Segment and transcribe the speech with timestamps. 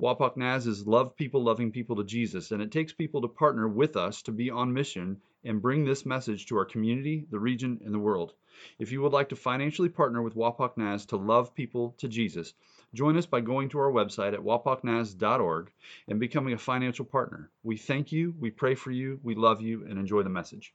[0.00, 3.68] Wapak Naz is love people loving people to Jesus, and it takes people to partner
[3.68, 7.78] with us to be on mission and bring this message to our community, the region,
[7.84, 8.32] and the world.
[8.78, 12.54] If you would like to financially partner with Wapak Naz to love people to Jesus,
[12.94, 15.70] join us by going to our website at wapaknaz.org
[16.08, 17.50] and becoming a financial partner.
[17.62, 20.72] We thank you, we pray for you, we love you, and enjoy the message.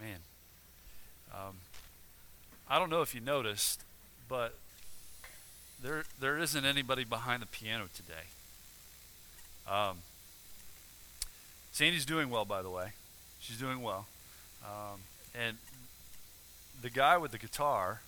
[0.00, 0.20] Man,
[1.34, 1.56] um,
[2.70, 3.82] I don't know if you noticed,
[4.30, 4.54] but
[5.82, 8.24] there there isn't anybody behind the piano today.
[9.70, 9.98] Um,
[11.72, 12.92] Sandy's doing well, by the way.
[13.40, 14.06] She's doing well.
[14.64, 15.00] Um,
[15.34, 15.56] and
[16.80, 18.00] the guy with the guitar,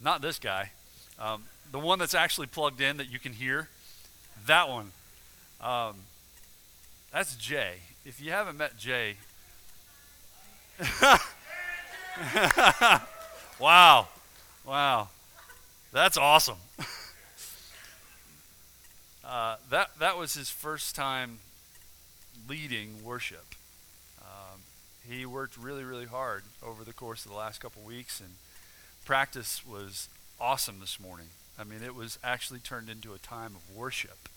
[0.00, 0.70] not this guy,
[1.18, 3.68] um, the one that's actually plugged in that you can hear,
[4.46, 4.92] that one,
[5.60, 5.96] um,
[7.12, 7.76] that's Jay.
[8.04, 9.16] If you haven't met Jay,
[13.58, 14.08] wow,
[14.64, 15.08] wow,
[15.92, 16.58] that's awesome.
[19.26, 21.38] uh, that that was his first time
[22.48, 23.54] leading worship
[25.08, 28.30] he worked really, really hard over the course of the last couple weeks, and
[29.04, 30.08] practice was
[30.40, 31.28] awesome this morning.
[31.58, 34.28] I mean, it was actually turned into a time of worship.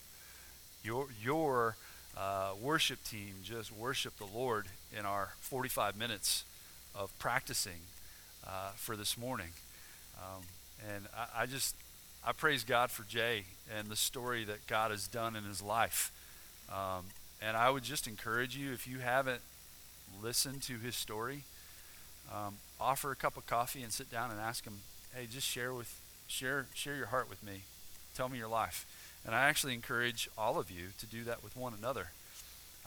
[0.82, 1.76] Your your
[2.16, 4.66] uh, worship team just worshiped the Lord
[4.96, 6.44] in our 45 minutes
[6.94, 7.82] of practicing
[8.46, 9.50] uh, for this morning,
[10.18, 10.42] um,
[10.94, 11.74] and I, I just
[12.24, 13.44] I praise God for Jay
[13.76, 16.12] and the story that God has done in his life.
[16.70, 17.06] Um,
[17.42, 19.40] and I would just encourage you, if you haven't
[20.22, 21.44] listened to his story,
[22.32, 24.80] um, offer a cup of coffee and sit down and ask him,
[25.14, 27.62] hey, just share with share share your heart with me.
[28.14, 28.86] Tell me your life.
[29.24, 32.10] And I actually encourage all of you to do that with one another.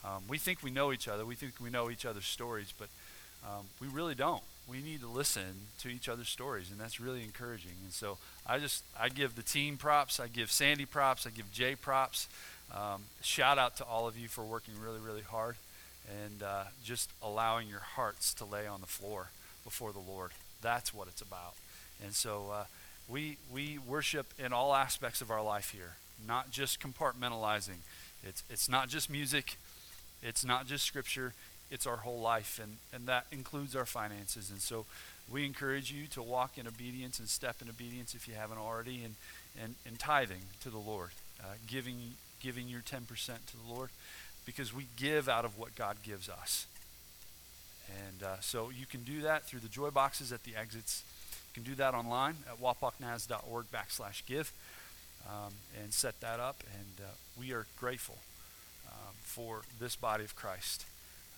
[0.03, 1.25] Um, we think we know each other.
[1.25, 2.89] We think we know each other's stories, but
[3.43, 4.43] um, we really don't.
[4.69, 7.73] We need to listen to each other's stories, and that's really encouraging.
[7.83, 10.19] And so I just I give the team props.
[10.19, 11.27] I give Sandy props.
[11.27, 12.27] I give Jay props.
[12.73, 15.55] Um, shout out to all of you for working really really hard
[16.09, 19.29] and uh, just allowing your hearts to lay on the floor
[19.63, 20.31] before the Lord.
[20.61, 21.53] That's what it's about.
[22.03, 22.63] And so uh,
[23.07, 25.95] we, we worship in all aspects of our life here,
[26.27, 27.81] not just compartmentalizing.
[28.23, 29.57] It's, it's not just music,
[30.21, 31.33] it's not just scripture,
[31.73, 34.51] it's our whole life, and, and that includes our finances.
[34.51, 34.85] And so
[35.31, 39.03] we encourage you to walk in obedience and step in obedience if you haven't already,
[39.03, 39.15] and,
[39.59, 41.09] and, and tithing to the Lord,
[41.41, 41.95] uh, giving,
[42.39, 43.89] giving your 10% to the Lord
[44.45, 46.67] because we give out of what God gives us.
[47.89, 51.03] And uh, so you can do that through the joy boxes at the exits.
[51.31, 54.51] You can do that online at wapaknaz.org backslash give
[55.27, 56.63] um, and set that up.
[56.71, 58.19] And uh, we are grateful
[58.91, 60.85] um, for this body of Christ.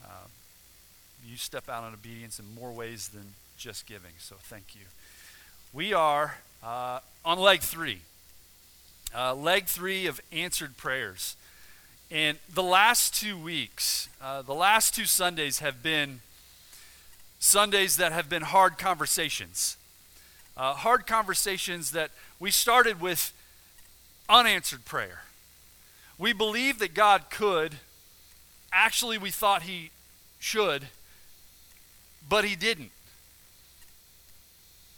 [0.03, 0.29] Um,
[1.27, 4.11] you step out in obedience in more ways than just giving.
[4.19, 4.81] So thank you.
[5.73, 7.99] We are uh, on leg three.
[9.15, 11.35] Uh, leg three of answered prayers.
[12.11, 16.21] And the last two weeks, uh, the last two Sundays have been
[17.39, 19.77] Sundays that have been hard conversations.
[20.57, 23.33] Uh, hard conversations that we started with
[24.29, 25.23] unanswered prayer.
[26.17, 27.75] We believed that God could.
[28.77, 29.89] Actually, we thought He
[30.37, 30.87] should,
[32.27, 32.91] but He didn't.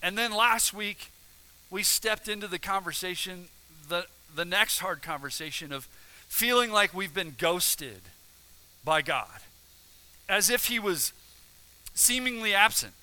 [0.02, 1.12] And then last week,
[1.70, 3.50] we stepped into the conversation,
[3.88, 5.88] the, the next hard conversation of
[6.28, 8.02] feeling like we've been ghosted
[8.84, 9.42] by God,
[10.28, 11.14] as if He was
[11.94, 12.94] seemingly absent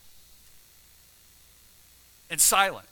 [2.29, 2.89] and silent.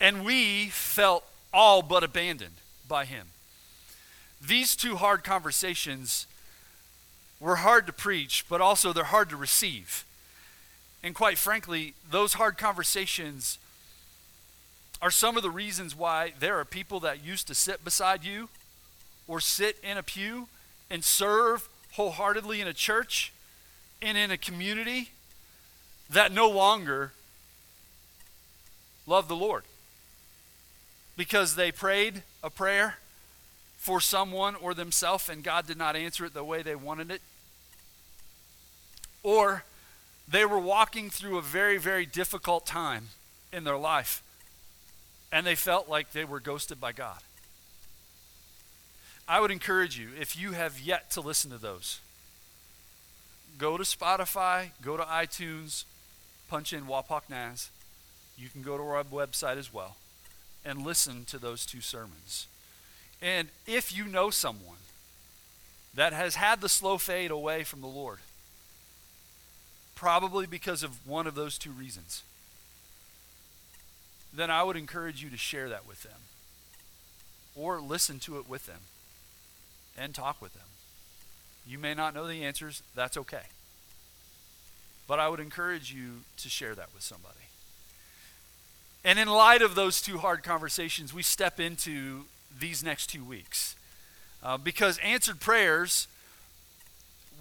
[0.00, 2.56] And we felt all but abandoned
[2.88, 3.26] by Him.
[4.40, 6.26] These two hard conversations
[7.40, 10.04] were hard to preach, but also they're hard to receive.
[11.02, 13.58] And quite frankly, those hard conversations
[15.02, 18.48] are some of the reasons why there are people that used to sit beside you
[19.28, 20.48] or sit in a pew
[20.90, 23.32] and serve wholeheartedly in a church
[24.00, 25.10] and in a community
[26.08, 27.12] that no longer
[29.06, 29.64] love the Lord
[31.16, 32.98] because they prayed a prayer
[33.86, 37.22] for someone or themselves and God did not answer it the way they wanted it.
[39.22, 39.62] Or
[40.26, 43.10] they were walking through a very, very difficult time
[43.52, 44.24] in their life
[45.30, 47.20] and they felt like they were ghosted by God.
[49.28, 52.00] I would encourage you, if you have yet to listen to those,
[53.58, 55.84] go to Spotify, go to iTunes,
[56.48, 57.70] punch in Wapak Naz.
[58.36, 59.94] You can go to our website as well
[60.64, 62.48] and listen to those two sermons.
[63.22, 64.76] And if you know someone
[65.94, 68.18] that has had the slow fade away from the Lord,
[69.94, 72.22] probably because of one of those two reasons,
[74.32, 76.20] then I would encourage you to share that with them
[77.54, 78.80] or listen to it with them
[79.96, 80.62] and talk with them.
[81.66, 83.46] You may not know the answers, that's okay.
[85.08, 87.34] But I would encourage you to share that with somebody.
[89.04, 92.24] And in light of those two hard conversations, we step into
[92.58, 93.76] these next two weeks.
[94.42, 96.06] Uh, because answered prayers,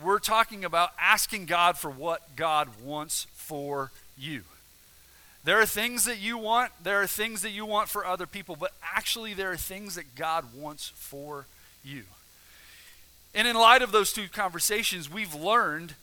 [0.04, 4.42] we're talking about asking God for what God wants for you.
[5.44, 8.56] There are things that you want, there are things that you want for other people,
[8.56, 11.46] but actually, there are things that God wants for
[11.84, 12.04] you.
[13.36, 15.94] And in light of those two conversations, we've learned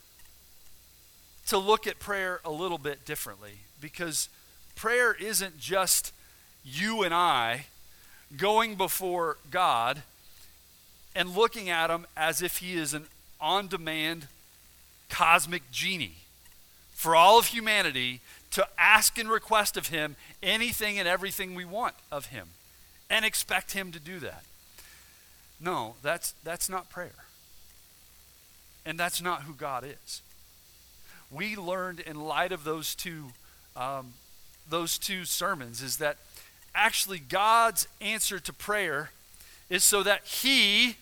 [1.48, 4.28] to look at prayer a little bit differently because
[4.76, 6.12] prayer isn't just
[6.64, 7.66] you and I
[8.36, 10.02] going before God
[11.14, 13.06] and looking at Him as if He is an
[13.40, 14.28] on demand
[15.08, 16.16] cosmic genie
[16.92, 18.20] for all of humanity
[18.52, 22.48] to ask and request of Him anything and everything we want of Him
[23.10, 24.44] and expect Him to do that.
[25.60, 27.24] No, that's, that's not prayer.
[28.84, 30.22] And that's not who God is.
[31.30, 33.32] We learned in light of those two
[33.76, 34.12] um,
[34.68, 36.16] those two sermons is that
[36.74, 39.10] actually God's answer to prayer
[39.68, 40.96] is so that He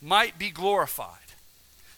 [0.00, 1.18] might be glorified,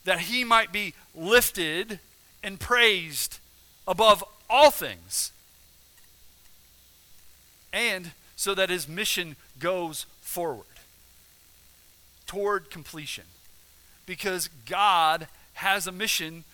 [0.05, 1.99] that He might be lifted
[2.43, 3.39] and praised
[3.87, 5.33] above all things,
[7.73, 10.67] and so that His mission goes forward
[12.27, 13.25] toward completion.
[14.07, 16.45] Because God has a mission,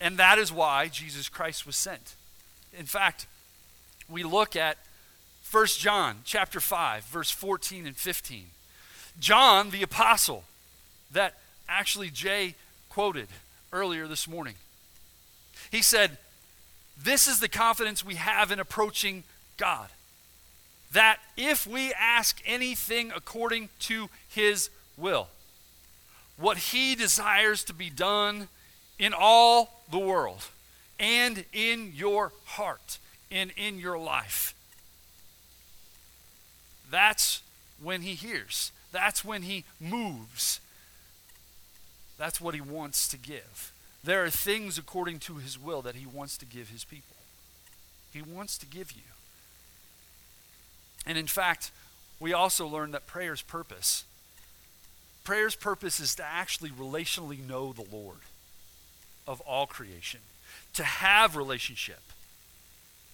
[0.00, 2.14] and that is why Jesus Christ was sent.
[2.78, 3.26] In fact,
[4.08, 4.78] we look at
[5.54, 8.46] 1 John chapter 5 verse 14 and 15.
[9.20, 10.42] John the apostle
[11.12, 12.56] that actually Jay
[12.88, 13.28] quoted
[13.72, 14.56] earlier this morning.
[15.70, 16.18] He said,
[16.96, 19.22] "This is the confidence we have in approaching
[19.56, 19.90] God,
[20.90, 25.28] that if we ask anything according to his will,
[26.36, 28.48] what he desires to be done
[28.98, 30.42] in all the world
[30.98, 32.98] and in your heart
[33.30, 34.52] and in your life.
[36.94, 37.42] That's
[37.82, 38.70] when he hears.
[38.92, 40.60] That's when he moves.
[42.16, 43.72] That's what he wants to give.
[44.04, 47.16] There are things according to his will that he wants to give his people.
[48.12, 49.02] He wants to give you.
[51.04, 51.72] And in fact,
[52.20, 54.04] we also learn that prayer's purpose
[55.24, 58.18] prayer's purpose is to actually relationally know the Lord
[59.26, 60.20] of all creation
[60.74, 62.02] to have relationship,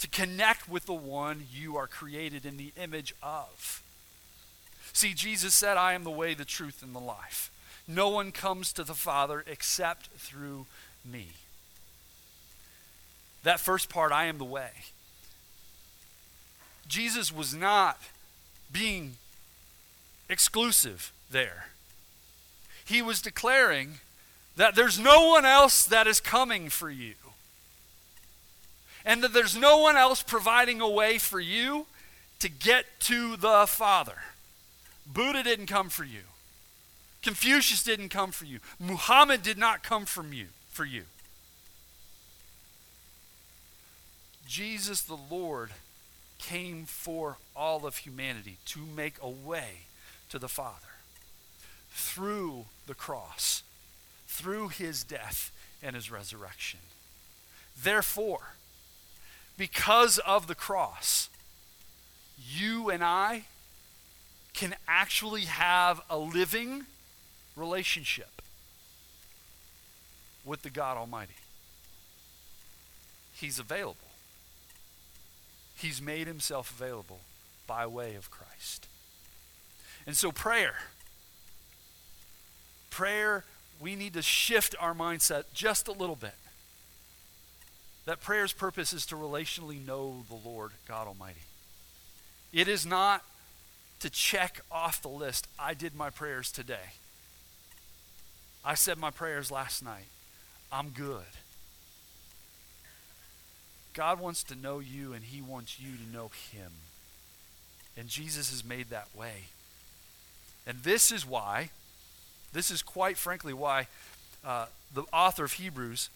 [0.00, 3.82] to connect with the one you are created in the image of.
[4.92, 7.50] See, Jesus said, I am the way, the truth, and the life.
[7.86, 10.66] No one comes to the Father except through
[11.04, 11.28] me.
[13.42, 14.70] That first part, I am the way.
[16.88, 17.98] Jesus was not
[18.72, 19.16] being
[20.28, 21.66] exclusive there.
[22.84, 24.00] He was declaring
[24.56, 27.14] that there's no one else that is coming for you
[29.04, 31.86] and that there's no one else providing a way for you
[32.40, 34.16] to get to the Father.
[35.06, 36.22] Buddha didn't come for you.
[37.22, 38.60] Confucius didn't come for you.
[38.78, 41.02] Muhammad did not come from you for you.
[44.46, 45.70] Jesus the Lord
[46.38, 49.82] came for all of humanity to make a way
[50.30, 50.74] to the Father
[51.90, 53.62] through the cross,
[54.26, 56.80] through his death and his resurrection.
[57.80, 58.54] Therefore,
[59.60, 61.28] because of the cross,
[62.50, 63.42] you and I
[64.54, 66.86] can actually have a living
[67.54, 68.40] relationship
[70.46, 71.34] with the God Almighty.
[73.34, 73.96] He's available.
[75.76, 77.20] He's made himself available
[77.66, 78.88] by way of Christ.
[80.06, 80.76] And so, prayer,
[82.88, 83.44] prayer,
[83.78, 86.32] we need to shift our mindset just a little bit.
[88.06, 91.40] That prayer's purpose is to relationally know the Lord God Almighty.
[92.52, 93.22] It is not
[94.00, 96.94] to check off the list, I did my prayers today.
[98.64, 100.06] I said my prayers last night.
[100.72, 101.24] I'm good.
[103.92, 106.72] God wants to know you, and He wants you to know Him.
[107.96, 109.48] And Jesus has made that way.
[110.66, 111.70] And this is why,
[112.52, 113.88] this is quite frankly why
[114.44, 116.08] uh, the author of Hebrews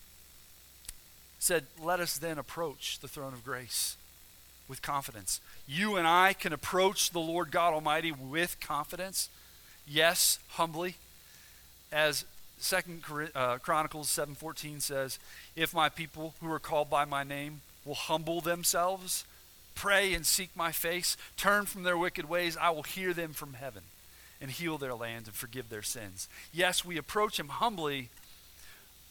[1.45, 3.97] said, Let us then approach the throne of grace
[4.67, 5.41] with confidence.
[5.67, 9.29] You and I can approach the Lord God Almighty with confidence.
[9.87, 10.97] Yes, humbly.
[11.93, 12.25] As
[12.59, 13.03] Second
[13.35, 15.19] uh, Chronicles 7:14 says,
[15.55, 19.25] "If my people who are called by my name will humble themselves,
[19.75, 23.55] pray and seek my face, turn from their wicked ways, I will hear them from
[23.55, 23.83] heaven
[24.41, 28.09] and heal their land and forgive their sins." Yes, we approach him humbly,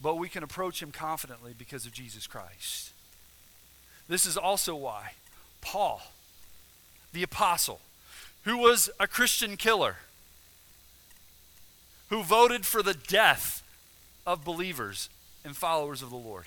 [0.03, 2.91] but we can approach him confidently because of Jesus Christ.
[4.10, 5.13] This is also why
[5.62, 6.01] Paul,
[7.13, 7.79] the apostle,
[8.43, 9.95] who was a Christian killer,
[12.10, 13.63] who voted for the death
[14.27, 15.10] of believers
[15.45, 16.45] and followers of the Lord.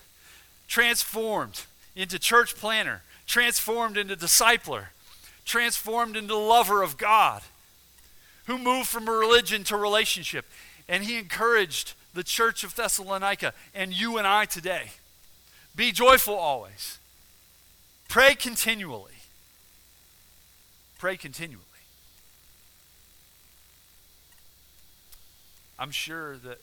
[0.68, 1.62] Transformed
[1.96, 4.88] into church planter, transformed into discipler,
[5.46, 7.42] transformed into lover of God,
[8.44, 10.44] who moved from a religion to relationship.
[10.88, 14.90] And he encouraged the church of Thessalonica and you and I today.
[15.76, 16.98] Be joyful always.
[18.08, 19.12] Pray continually.
[20.98, 21.62] Pray continually.
[25.78, 26.62] I'm sure that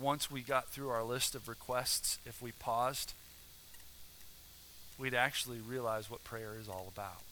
[0.00, 3.14] once we got through our list of requests, if we paused,
[4.96, 7.22] we'd actually realize what prayer is all about.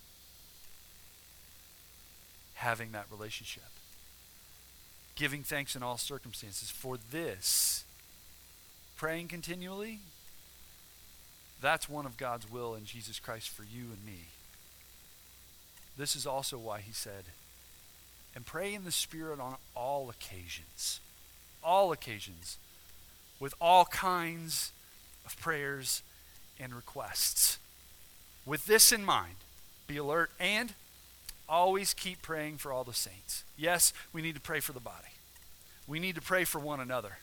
[2.55, 3.63] Having that relationship.
[5.15, 6.71] Giving thanks in all circumstances.
[6.71, 7.85] For this,
[8.97, 10.01] praying continually,
[11.61, 14.27] that's one of God's will in Jesus Christ for you and me.
[15.97, 17.25] This is also why he said,
[18.35, 21.01] and pray in the Spirit on all occasions
[21.63, 22.59] all occasions
[23.39, 24.73] with all kinds
[25.25, 26.03] of prayers
[26.61, 27.59] and requests.
[28.45, 29.37] With this in mind,
[29.87, 30.75] be alert and
[31.49, 33.45] always keep praying for all the saints.
[33.57, 35.09] Yes, we need to pray for the body,
[35.87, 37.19] we need to pray for one another.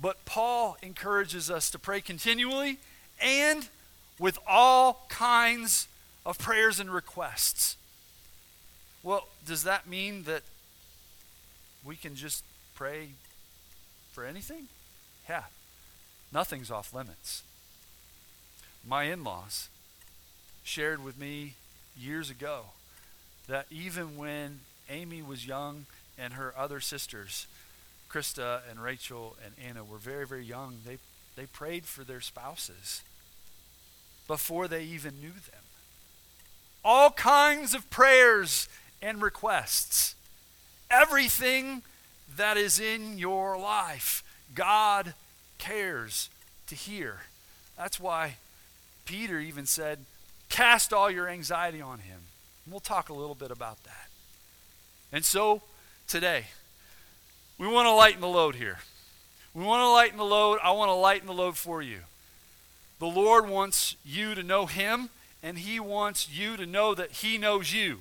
[0.00, 2.78] But Paul encourages us to pray continually
[3.20, 3.68] and
[4.18, 5.88] with all kinds
[6.24, 7.76] of prayers and requests.
[9.02, 10.42] Well, does that mean that
[11.84, 13.10] we can just pray
[14.12, 14.68] for anything?
[15.28, 15.44] Yeah,
[16.32, 17.42] nothing's off limits.
[18.86, 19.68] My in laws
[20.62, 21.54] shared with me
[21.96, 22.66] years ago
[23.48, 25.86] that even when Amy was young
[26.16, 27.46] and her other sisters,
[28.10, 30.98] Krista and Rachel and Anna, were very, very young, they,
[31.36, 33.02] they prayed for their spouses
[34.26, 35.62] before they even knew them.
[36.84, 38.68] All kinds of prayers
[39.02, 40.14] and requests.
[40.90, 41.82] Everything
[42.36, 44.22] that is in your life.
[44.54, 45.14] God
[45.58, 46.30] cares
[46.66, 47.20] to hear.
[47.76, 48.36] That's why
[49.04, 49.98] Peter even said,
[50.48, 52.20] Cast all your anxiety on him.
[52.70, 54.08] We'll talk a little bit about that.
[55.12, 55.62] And so,
[56.06, 56.46] today,
[57.56, 58.78] we want to lighten the load here.
[59.54, 60.58] We want to lighten the load.
[60.62, 62.00] I want to lighten the load for you.
[62.98, 65.08] The Lord wants you to know Him,
[65.42, 68.00] and He wants you to know that He knows you.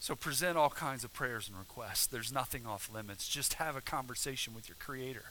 [0.00, 2.06] So present all kinds of prayers and requests.
[2.06, 3.28] There's nothing off limits.
[3.28, 5.26] Just have a conversation with your Creator.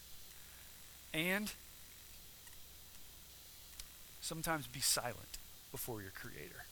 [1.11, 1.51] And
[4.21, 5.38] sometimes be silent
[5.71, 6.65] before your Creator.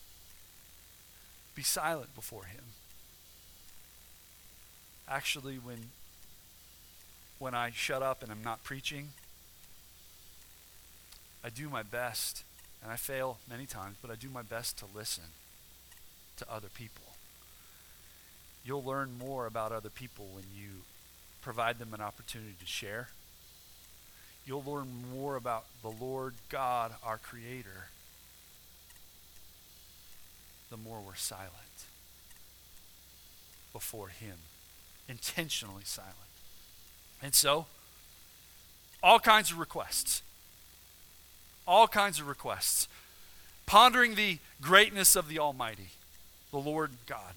[1.55, 2.63] Be silent before Him.
[5.07, 5.89] Actually, when,
[7.39, 9.09] when I shut up and I'm not preaching,
[11.43, 12.43] I do my best,
[12.83, 15.23] and I fail many times, but I do my best to listen
[16.37, 17.03] to other people.
[18.65, 20.81] You'll learn more about other people when you
[21.41, 23.07] provide them an opportunity to share.
[24.45, 27.87] You'll learn more about the Lord God, our Creator,
[30.69, 31.51] the more we're silent
[33.73, 34.37] before Him,
[35.07, 36.15] intentionally silent.
[37.21, 37.65] And so,
[39.01, 40.21] all kinds of requests.
[41.67, 42.87] All kinds of requests.
[43.65, 45.89] Pondering the greatness of the Almighty,
[46.51, 47.33] the Lord God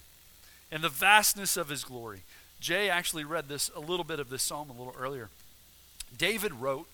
[0.70, 2.22] and the vastness of his glory.
[2.60, 5.28] Jay actually read this a little bit of this psalm a little earlier.
[6.16, 6.86] David wrote,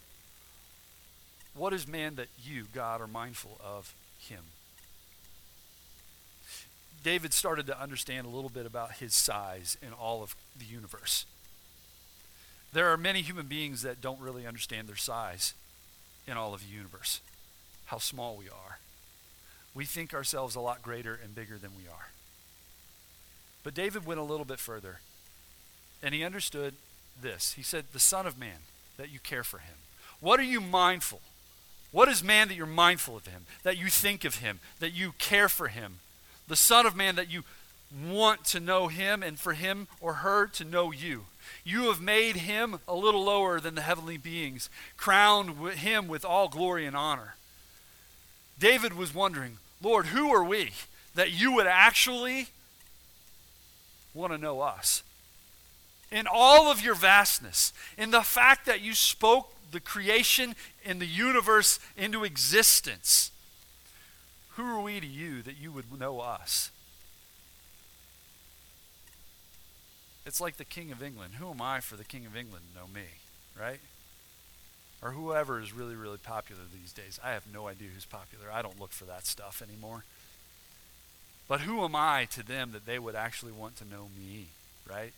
[1.55, 4.45] What is man that you, God, are mindful of him?
[7.07, 11.25] David started to understand a little bit about his size in all of the universe.
[12.73, 15.55] There are many human beings that don't really understand their size
[16.27, 17.21] in all of the universe,
[17.85, 18.81] how small we are.
[19.73, 22.09] We think ourselves a lot greater and bigger than we are.
[23.63, 24.99] But David went a little bit further.
[26.03, 26.75] And he understood
[27.23, 27.53] this.
[27.53, 29.77] He said, The Son of Man, that you care for him.
[30.19, 31.21] What are you mindful?
[31.93, 35.13] What is man that you're mindful of him, that you think of him, that you
[35.21, 36.01] care for him?
[36.49, 37.45] The Son of Man, that you
[38.05, 41.25] want to know him and for him or her to know you.
[41.65, 46.49] You have made him a little lower than the heavenly beings, crowned him with all
[46.49, 47.35] glory and honor.
[48.59, 50.71] David was wondering, Lord, who are we
[51.15, 52.49] that you would actually
[54.15, 55.03] want to know us?
[56.11, 61.07] In all of your vastness, in the fact that you spoke the creation and the
[61.07, 63.31] universe into existence,
[64.57, 66.71] who are we to you that you would know us?
[70.25, 71.35] It's like the King of England.
[71.35, 73.07] Who am I for the King of England to know me,
[73.59, 73.81] right?
[75.03, 77.21] Or whoever is really, really popular these days.
[77.23, 78.47] I have no idea who's popular.
[78.53, 80.05] I don't look for that stuff anymore.
[81.49, 84.47] But who am I to them that they would actually want to know me,
[84.89, 85.13] right?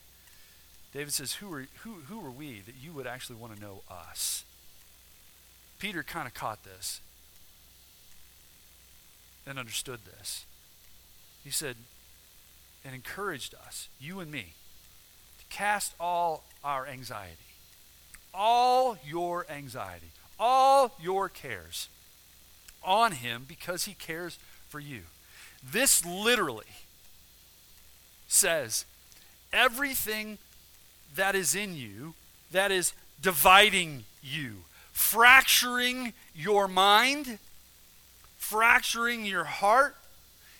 [0.92, 3.82] David says, Who are, who, who are we that you would actually want to know
[3.88, 4.44] us?
[5.78, 7.00] Peter kind of caught this
[9.46, 10.44] and understood this.
[11.44, 11.76] He said,
[12.84, 14.54] and encouraged us, you and me,
[15.38, 17.36] to Cast all our anxiety,
[18.34, 21.88] all your anxiety, all your cares
[22.82, 25.02] on him because he cares for you.
[25.62, 26.64] This literally
[28.28, 28.84] says
[29.52, 30.38] everything
[31.16, 32.14] that is in you
[32.52, 37.38] that is dividing you, fracturing your mind,
[38.48, 39.96] fracturing your heart,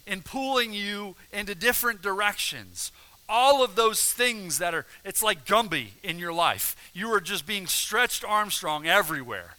[0.06, 2.90] and pulling you into different directions
[3.28, 6.74] all of those things that are, it's like Gumby in your life.
[6.94, 9.56] You are just being stretched Armstrong everywhere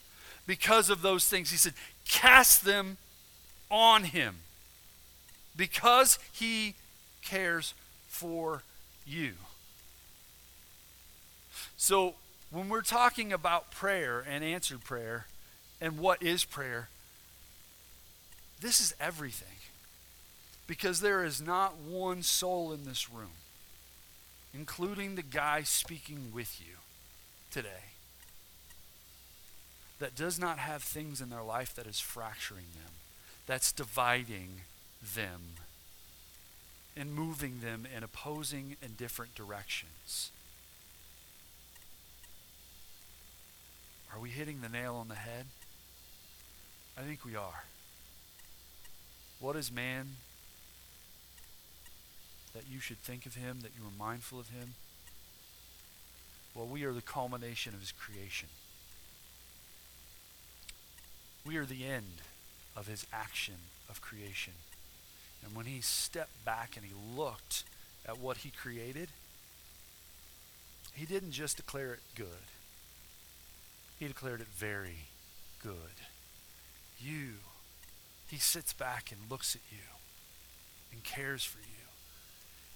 [0.48, 1.51] because of those things.
[1.51, 1.74] He said,
[2.07, 2.98] cast them
[3.69, 4.38] on him
[5.55, 6.74] because he
[7.24, 7.75] cares
[8.07, 8.63] for
[9.05, 9.33] you.
[11.77, 12.15] So,
[12.51, 15.27] when we're talking about prayer and answered prayer
[15.79, 16.89] and what is prayer,
[18.62, 19.48] this is everything.
[20.68, 23.32] Because there is not one soul in this room
[24.54, 26.75] including the guy speaking with you
[27.51, 27.94] today,
[30.00, 32.94] that does not have things in their life that is fracturing them,
[33.46, 34.62] that's dividing
[35.16, 35.42] them,
[36.96, 40.31] and moving them in opposing and different directions.
[44.14, 45.46] Are we hitting the nail on the head?
[46.98, 47.64] I think we are.
[49.40, 50.18] What is man
[52.54, 54.74] that you should think of him, that you are mindful of him?
[56.54, 58.50] Well, we are the culmination of his creation.
[61.46, 62.22] We are the end
[62.75, 63.56] of his action
[63.90, 64.54] of creation.
[65.46, 67.64] And when he stepped back and he looked
[68.06, 69.10] at what he created,
[70.94, 72.28] he didn't just declare it good,
[74.00, 75.06] he declared it very
[75.64, 75.75] good.
[77.00, 77.36] You,
[78.29, 79.83] he sits back and looks at you
[80.92, 81.65] and cares for you.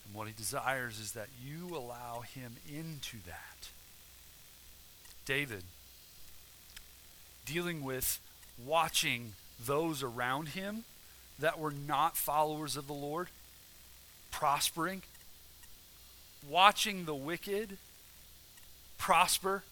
[0.05, 3.69] And what he desires is that you allow him into that.
[5.25, 5.63] David,
[7.45, 8.19] dealing with
[8.63, 10.83] watching those around him
[11.39, 13.27] that were not followers of the Lord
[14.31, 15.03] prospering,
[16.47, 17.77] watching the wicked
[18.97, 19.63] prosper,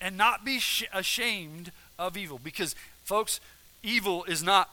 [0.00, 2.38] and not be sh- ashamed of evil.
[2.42, 3.40] Because, folks,
[3.82, 4.70] evil is not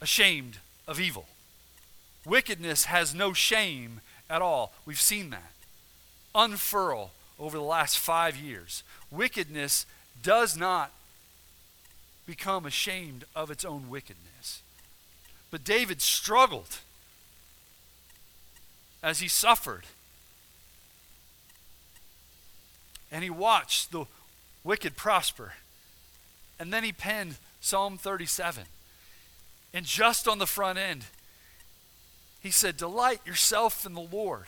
[0.00, 1.26] ashamed of evil.
[2.24, 4.72] Wickedness has no shame at all.
[4.84, 5.52] We've seen that.
[6.34, 8.82] Unfurl over the last five years.
[9.10, 9.86] Wickedness
[10.22, 10.90] does not
[12.26, 14.62] become ashamed of its own wickedness.
[15.50, 16.78] But David struggled
[19.02, 19.84] as he suffered.
[23.12, 24.06] And he watched the
[24.64, 25.54] wicked prosper.
[26.58, 28.64] And then he penned Psalm 37.
[29.76, 31.04] And just on the front end,
[32.40, 34.46] he said, Delight yourself in the Lord,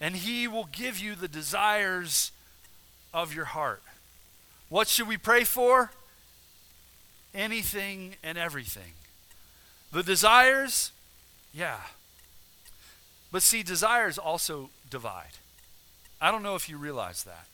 [0.00, 2.32] and he will give you the desires
[3.14, 3.84] of your heart.
[4.68, 5.92] What should we pray for?
[7.32, 8.94] Anything and everything.
[9.92, 10.90] The desires,
[11.54, 11.78] yeah.
[13.30, 15.38] But see, desires also divide.
[16.20, 17.46] I don't know if you realize that.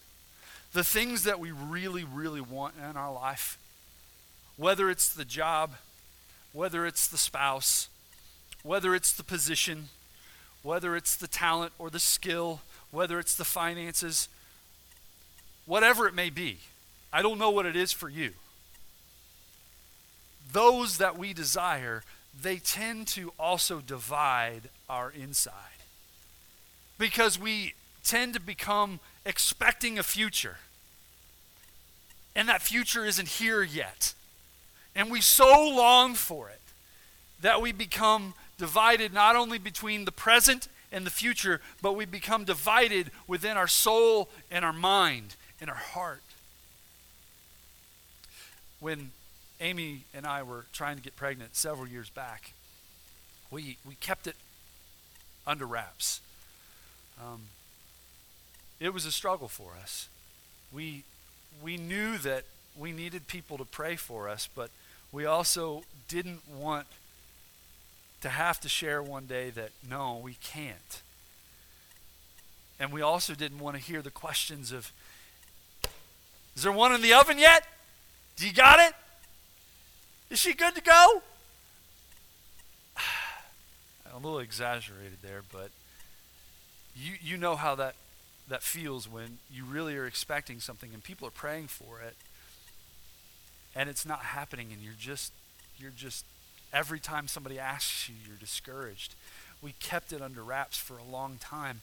[0.73, 3.59] The things that we really, really want in our life,
[4.57, 5.73] whether it's the job,
[6.57, 7.91] whether it's the spouse,
[8.63, 9.91] whether it's the position,
[10.63, 14.31] whether it's the talent or the skill, whether it's the finances,
[15.67, 16.57] whatever it may be.
[17.13, 18.31] I don't know what it is for you.
[20.51, 22.03] Those that we desire,
[22.41, 25.53] they tend to also divide our inside.
[26.99, 30.57] Because we tend to become expecting a future.
[32.35, 34.15] And that future isn't here yet.
[34.97, 36.61] And we so long for it
[37.43, 42.45] that we become divided not only between the present and the future, but we become
[42.45, 46.23] divided within our soul and our mind and our heart.
[48.81, 49.11] When
[49.61, 52.53] Amy and I were trying to get pregnant several years back,
[53.51, 54.37] we, we kept it
[55.47, 56.23] under wraps.
[57.21, 57.43] Um,
[58.81, 60.09] it was a struggle for us.
[60.73, 61.05] We,
[61.63, 62.45] we knew that
[62.79, 64.71] we needed people to pray for us, but
[65.13, 66.87] we also didn't want
[68.21, 71.03] to have to share one day that no, we can't.
[72.79, 74.93] And we also didn't want to hear the questions of
[76.55, 77.67] Is there one in the oven yet?
[78.37, 78.95] Do you got it?
[80.31, 81.23] Is she good to go?
[84.13, 85.71] A little exaggerated there, but
[86.95, 87.95] you you know how that
[88.49, 92.17] that feels when you really are expecting something and people are praying for it
[93.77, 95.33] and it's not happening and you're just
[95.79, 96.25] you're just
[96.73, 99.15] every time somebody asks you you're discouraged.
[99.63, 101.83] We kept it under wraps for a long time.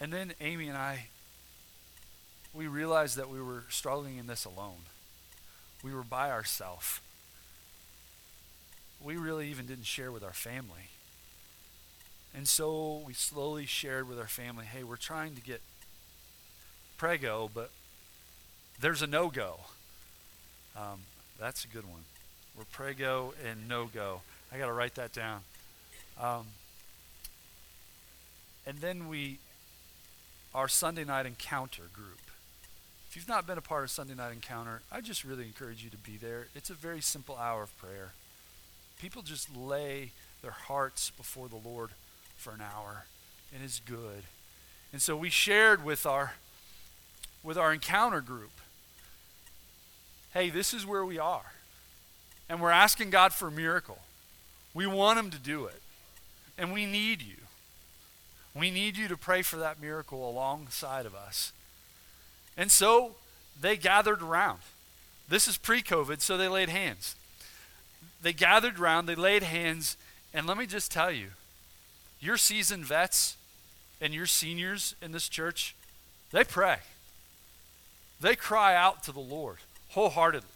[0.00, 1.06] And then amy and i
[2.54, 4.84] we realized that we were struggling in this alone.
[5.82, 7.00] We were by ourselves
[9.04, 10.90] we really even didn't share with our family.
[12.34, 15.60] And so we slowly shared with our family hey we're trying to get
[16.96, 17.70] prego but
[18.80, 19.60] there's a no-go
[20.76, 21.00] um,
[21.38, 22.02] that's a good one.
[22.56, 24.20] We're pray go and no go.
[24.52, 25.40] I got to write that down.
[26.20, 26.46] Um,
[28.66, 29.38] and then we,
[30.54, 32.20] our Sunday night encounter group.
[33.08, 35.90] If you've not been a part of Sunday night encounter, I just really encourage you
[35.90, 36.46] to be there.
[36.54, 38.12] It's a very simple hour of prayer.
[39.00, 41.90] People just lay their hearts before the Lord
[42.36, 43.06] for an hour,
[43.54, 44.24] and it's good.
[44.92, 46.34] And so we shared with our
[47.42, 48.52] with our encounter group
[50.32, 51.52] hey, this is where we are.
[52.48, 53.98] And we're asking God for a miracle.
[54.74, 55.80] We want Him to do it.
[56.58, 57.36] And we need you.
[58.54, 61.52] We need you to pray for that miracle alongside of us.
[62.56, 63.12] And so
[63.58, 64.58] they gathered around.
[65.28, 67.16] This is pre COVID, so they laid hands.
[68.22, 69.96] They gathered around, they laid hands,
[70.34, 71.28] and let me just tell you
[72.20, 73.36] your seasoned vets
[74.00, 75.74] and your seniors in this church,
[76.30, 76.78] they pray.
[78.20, 79.58] They cry out to the Lord
[79.92, 80.48] wholeheartedly.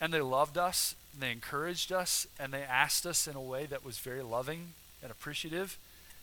[0.00, 3.66] And they loved us, and they encouraged us, and they asked us in a way
[3.66, 5.78] that was very loving and appreciative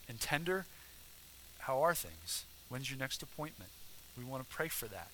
[0.10, 0.65] and tender
[1.60, 2.46] How are things?
[2.70, 3.70] When's your next appointment?
[4.17, 5.10] We want to pray for that.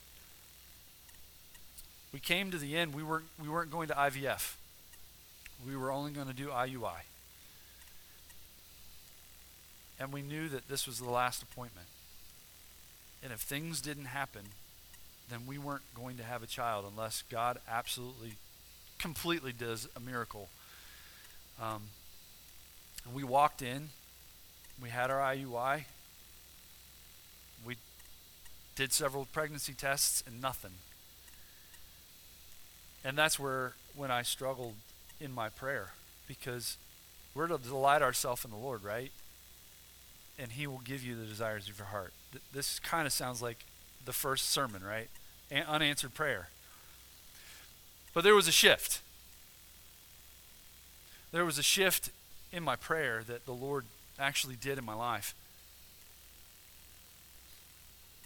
[2.14, 4.56] We came to the end, we weren't, we weren't going to IVF,
[5.66, 7.02] we were only going to do IUI.
[10.00, 11.88] And we knew that this was the last appointment.
[13.24, 14.44] And if things didn't happen,
[15.30, 18.34] then we weren't going to have a child unless God absolutely,
[19.00, 20.50] completely does a miracle.
[21.62, 21.84] Um,
[23.06, 23.90] and we walked in,
[24.82, 25.84] we had our IUI,
[27.66, 27.76] we
[28.76, 30.72] did several pregnancy tests, and nothing.
[33.04, 34.76] And that's where, when I struggled
[35.20, 35.90] in my prayer,
[36.28, 36.78] because
[37.36, 39.12] we're to delight ourselves in the Lord, right?
[40.40, 42.14] And He will give you the desires of your heart.
[42.54, 43.66] This kind of sounds like
[44.06, 45.10] the first sermon, right?
[45.52, 46.50] An- unanswered prayer.
[48.14, 49.02] But there was a shift.
[51.32, 52.10] There was a shift
[52.52, 53.86] in my prayer that the Lord
[54.20, 55.34] actually did in my life.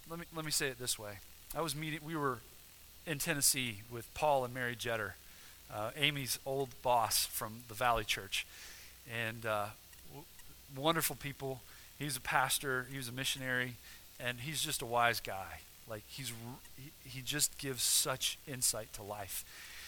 [0.09, 1.19] Let me, let me say it this way.
[1.55, 2.39] I was meeting, we were
[3.05, 5.13] in Tennessee with Paul and Mary Jetter,
[5.73, 8.45] uh, Amy's old boss from the Valley Church.
[9.09, 9.67] And uh,
[10.09, 10.25] w-
[10.75, 11.61] wonderful people.
[11.97, 13.75] He was a pastor, he was a missionary,
[14.19, 15.61] and he's just a wise guy.
[15.87, 16.33] Like he's
[17.03, 19.45] he just gives such insight to life.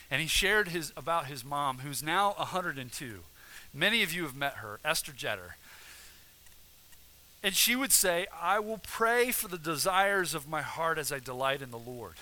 [0.09, 3.23] And he shared his about his mom who's now 102.
[3.73, 5.53] Many of you have met her, Esther Jetter.
[7.43, 11.19] And she would say, "I will pray for the desires of my heart as I
[11.19, 12.15] delight in the Lord."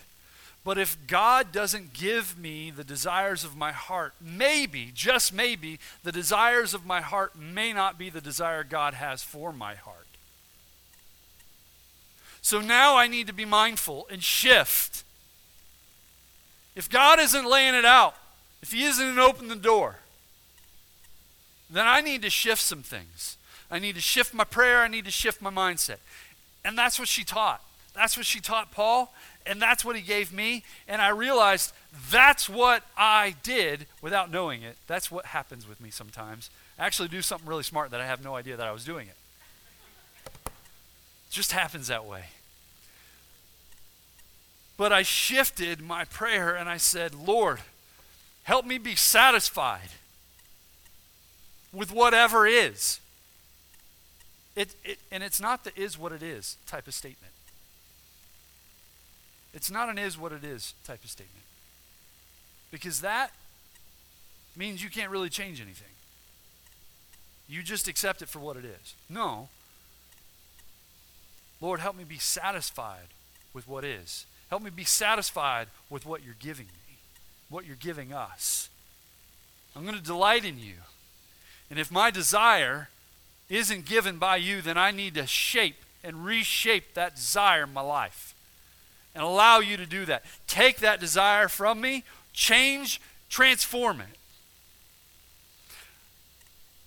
[0.64, 6.12] But if God doesn't give me the desires of my heart, maybe, just maybe, the
[6.12, 10.07] desires of my heart may not be the desire God has for my heart.
[12.48, 15.04] So now I need to be mindful and shift.
[16.78, 18.16] If God isn't laying it out,
[18.62, 19.98] if He isn't opening the door,
[21.70, 23.36] then I need to shift some things.
[23.70, 25.98] I need to shift my prayer, I need to shift my mindset.
[26.64, 27.62] And that's what she taught.
[27.94, 29.14] That's what she taught Paul,
[29.46, 30.64] and that's what he gave me.
[30.88, 31.74] And I realized
[32.10, 34.78] that's what I did without knowing it.
[34.88, 36.50] That's what happens with me sometimes.
[36.80, 39.10] I actually do something really smart that I have no idea that I was doing
[39.10, 39.18] it.
[40.46, 42.28] It just happens that way.
[44.78, 47.60] But I shifted my prayer and I said, Lord,
[48.44, 49.90] help me be satisfied
[51.74, 53.00] with whatever is.
[54.56, 57.34] It, it, and it's not the is what it is type of statement.
[59.54, 61.44] It's not an is what it is type of statement.
[62.72, 63.32] Because that
[64.56, 65.88] means you can't really change anything.
[67.48, 68.94] You just accept it for what it is.
[69.10, 69.50] No.
[71.62, 73.08] Lord, help me be satisfied
[73.54, 74.26] with what is.
[74.50, 76.98] Help me be satisfied with what you're giving me,
[77.50, 78.70] what you're giving us.
[79.76, 80.76] I'm going to delight in you.
[81.70, 82.90] And if my desire
[83.50, 87.82] isn't given by you, then I need to shape and reshape that desire in my
[87.82, 88.34] life
[89.14, 90.24] and allow you to do that.
[90.48, 94.08] Take that desire from me, change, transform it.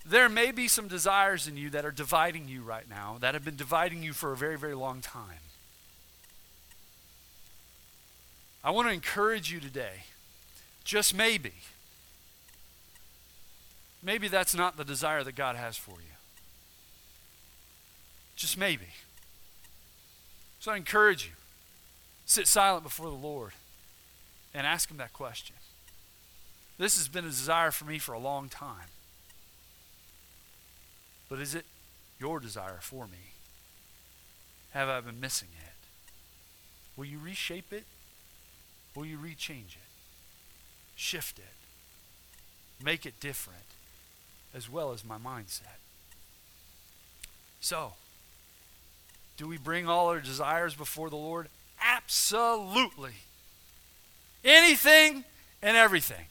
[0.07, 3.44] There may be some desires in you that are dividing you right now, that have
[3.44, 5.38] been dividing you for a very, very long time.
[8.62, 10.05] I want to encourage you today,
[10.85, 11.53] just maybe,
[14.03, 16.14] maybe that's not the desire that God has for you.
[18.37, 18.88] Just maybe.
[20.61, 21.33] So I encourage you
[22.27, 23.53] sit silent before the Lord
[24.55, 25.57] and ask Him that question.
[26.79, 28.88] This has been a desire for me for a long time.
[31.29, 31.64] But is it
[32.18, 33.33] your desire for me?
[34.73, 35.75] Have I been missing it?
[36.96, 37.85] Will you reshape it?
[39.00, 39.88] Will you rechange it?
[40.94, 42.84] Shift it?
[42.84, 43.64] Make it different,
[44.54, 45.78] as well as my mindset.
[47.62, 47.94] So,
[49.38, 51.48] do we bring all our desires before the Lord?
[51.82, 53.12] Absolutely.
[54.44, 55.24] Anything
[55.62, 56.26] and everything.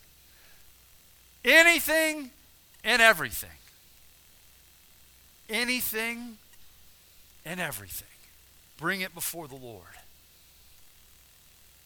[1.43, 2.29] Anything
[2.83, 3.49] and everything.
[5.49, 6.37] Anything
[7.43, 8.07] and everything.
[8.77, 9.98] Bring it before the Lord.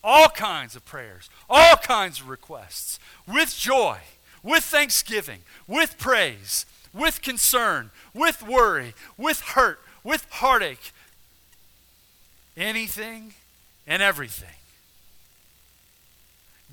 [0.04, 4.00] All kinds of prayers, all kinds of requests, with joy,
[4.44, 10.92] with thanksgiving, with praise, with concern, with worry, with hurt, with heartache,
[12.58, 13.34] anything
[13.88, 14.56] and everything.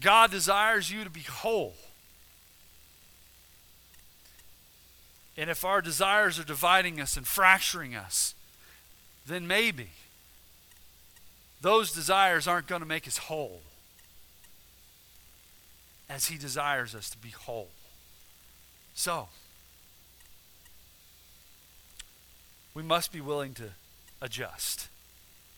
[0.01, 1.75] God desires you to be whole.
[5.37, 8.35] And if our desires are dividing us and fracturing us,
[9.27, 9.91] then maybe
[11.61, 13.61] those desires aren't going to make us whole
[16.09, 17.71] as He desires us to be whole.
[18.95, 19.29] So,
[22.75, 23.71] we must be willing to
[24.21, 24.89] adjust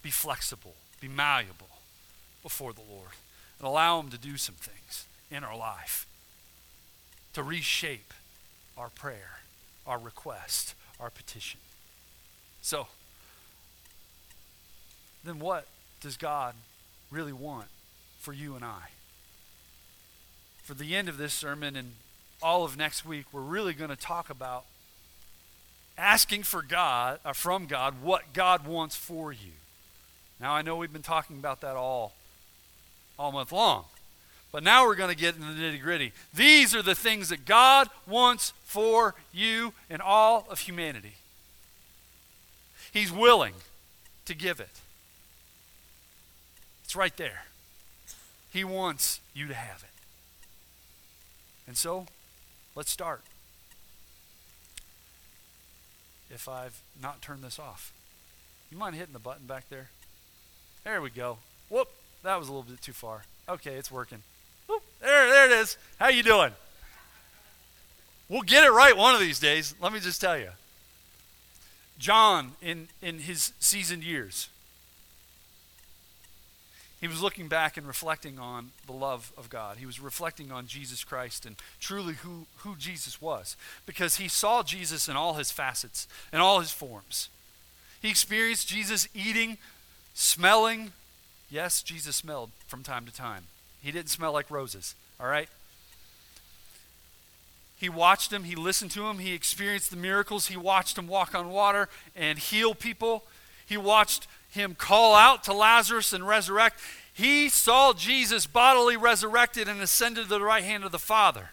[0.02, 1.68] be flexible, be malleable
[2.42, 3.10] before the Lord,
[3.58, 6.06] and allow Him to do some things in our life
[7.34, 8.12] to reshape
[8.76, 9.40] our prayer,
[9.86, 11.60] our request, our petition.
[12.60, 12.88] So,
[15.24, 15.66] then what
[16.02, 16.54] does God
[17.10, 17.68] really want
[18.18, 18.90] for you and I?
[20.62, 21.92] For the end of this sermon and
[22.42, 24.64] all of next week, we're really going to talk about
[25.96, 29.52] asking for God, uh, from God, what God wants for you.
[30.40, 32.12] Now, I know we've been talking about that all,
[33.18, 33.84] all month long.
[34.50, 36.12] But now we're going to get into the nitty gritty.
[36.34, 41.14] These are the things that God wants for you and all of humanity.
[42.92, 43.54] He's willing
[44.26, 44.82] to give it.
[46.92, 47.44] It's right there.
[48.52, 49.88] He wants you to have it.
[51.66, 52.05] And so,
[52.74, 53.22] let's start.
[56.31, 57.94] If I've not turned this off,
[58.70, 59.88] you mind hitting the button back there?
[60.85, 61.38] There we go.
[61.70, 61.88] Whoop,
[62.24, 63.22] that was a little bit too far.
[63.48, 64.22] Okay, it's working.
[64.68, 65.78] Whoop, there, there it is.
[65.98, 66.52] How you doing?
[68.28, 69.74] We'll get it right one of these days.
[69.81, 70.50] Let me just tell you.
[71.98, 74.50] John, in, in his seasoned years,
[77.02, 79.76] he was looking back and reflecting on the love of God.
[79.76, 84.62] He was reflecting on Jesus Christ and truly who, who Jesus was because he saw
[84.62, 87.28] Jesus in all his facets, in all his forms.
[88.00, 89.58] He experienced Jesus eating
[90.14, 90.92] Smelling,
[91.50, 93.44] yes, Jesus smelled from time to time.
[93.82, 95.48] He didn't smell like roses, all right?
[97.76, 101.34] He watched him, he listened to him, he experienced the miracles, he watched him walk
[101.34, 103.24] on water and heal people.
[103.66, 106.78] He watched him call out to Lazarus and resurrect.
[107.12, 111.50] He saw Jesus bodily resurrected and ascended to the right hand of the Father.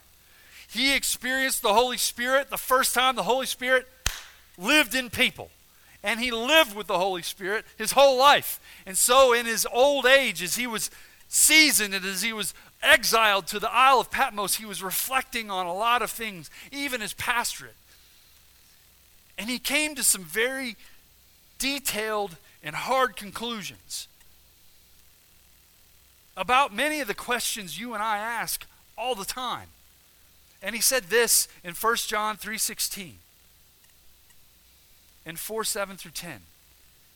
[0.69, 3.87] He experienced the Holy Spirit the first time the Holy Spirit
[4.57, 5.49] lived in people
[6.03, 8.59] and he lived with the Holy Spirit his whole life.
[8.85, 10.89] And so, in his old age, as he was
[11.27, 15.65] seasoned and as he was exiled to the Isle of Patmos, he was reflecting on
[15.65, 17.75] a lot of things, even his pastorate.
[19.37, 20.75] And he came to some very
[21.57, 24.07] detailed and hard conclusions
[26.35, 28.65] about many of the questions you and I ask
[28.97, 29.67] all the time.
[30.61, 33.15] And he said this in 1 John 3:16
[35.25, 36.41] and 4 7 through 10.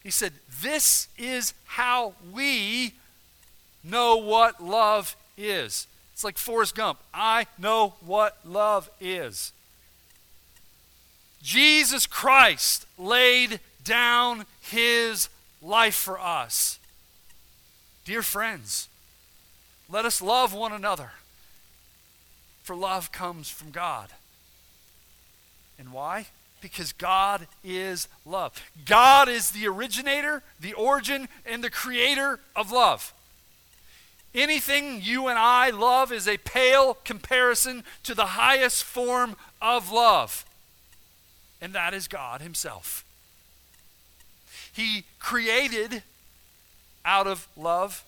[0.03, 2.93] He said, This is how we
[3.84, 5.88] know what love is.
[6.13, 6.99] It's like Forrest Gump.
[7.13, 9.51] I know what love is.
[11.41, 15.27] Jesus Christ laid down his
[15.63, 16.80] life for us.
[18.06, 18.89] Dear friends,
[19.89, 21.12] let us love one another,
[22.63, 24.10] for love comes from God.
[25.80, 26.28] And why?
[26.62, 28.54] Because God is love.
[28.86, 33.13] God is the originator, the origin, and the creator of love.
[34.36, 40.45] Anything you and I love is a pale comparison to the highest form of love,
[41.62, 43.02] and that is God Himself.
[44.73, 46.03] He created
[47.05, 48.03] out of love,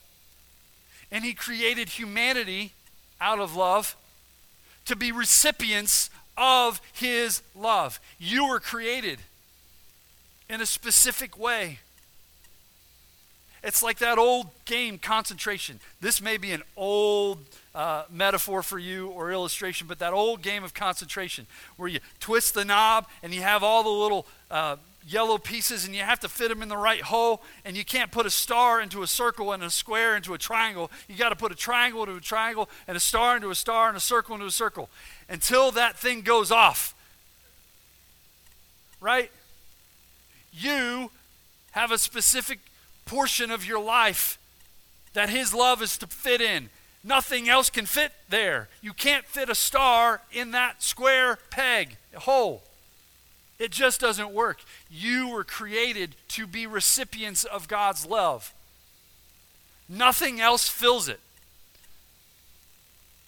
[1.12, 2.74] and He created humanity
[3.22, 3.96] out of love
[4.86, 8.00] to be recipients of His love.
[8.20, 9.20] You were created
[10.50, 11.80] in a specific way.
[13.64, 15.80] It's like that old game, concentration.
[16.00, 17.40] This may be an old
[17.74, 22.54] uh, metaphor for you or illustration, but that old game of concentration where you twist
[22.54, 24.76] the knob and you have all the little uh,
[25.08, 28.12] yellow pieces and you have to fit them in the right hole, and you can't
[28.12, 30.92] put a star into a circle and a square into a triangle.
[31.08, 33.88] You got to put a triangle into a triangle and a star into a star
[33.88, 34.90] and a circle into a circle
[35.30, 36.94] until that thing goes off.
[39.00, 39.32] Right?
[40.52, 41.12] You
[41.72, 42.60] have a specific
[43.06, 44.40] portion of your life
[45.14, 46.70] that His love is to fit in.
[47.04, 48.68] Nothing else can fit there.
[48.82, 52.64] You can't fit a star in that square peg hole.
[53.58, 54.60] It just doesn't work.
[54.90, 58.54] You were created to be recipients of God's love.
[59.88, 61.20] Nothing else fills it.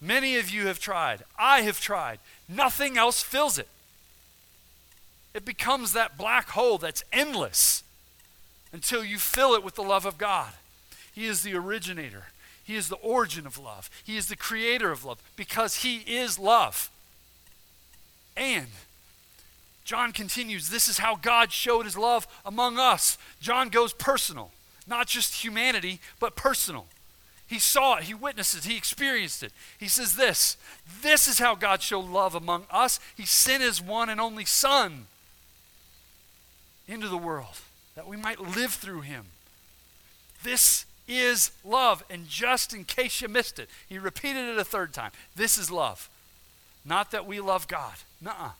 [0.00, 1.22] Many of you have tried.
[1.38, 2.18] I have tried.
[2.48, 3.68] Nothing else fills it.
[5.34, 7.82] It becomes that black hole that's endless
[8.72, 10.52] until you fill it with the love of God.
[11.12, 12.26] He is the originator,
[12.64, 16.38] He is the origin of love, He is the creator of love because He is
[16.38, 16.90] love.
[18.36, 18.68] And
[19.88, 23.16] John continues this is how God showed His love among us.
[23.40, 24.50] John goes personal,
[24.86, 26.88] not just humanity, but personal.
[27.46, 29.50] He saw it, he witnessed it, he experienced it.
[29.80, 30.58] He says this
[31.00, 33.00] This is how God showed love among us.
[33.16, 35.06] He sent his one and only Son
[36.86, 37.62] into the world
[37.94, 39.28] that we might live through him.
[40.44, 42.04] This is love.
[42.10, 45.12] And just in case you missed it, he repeated it a third time.
[45.34, 46.10] This is love.
[46.84, 48.50] Not that we love God, nuh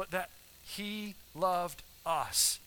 [0.00, 0.30] but that
[0.64, 2.58] he loved us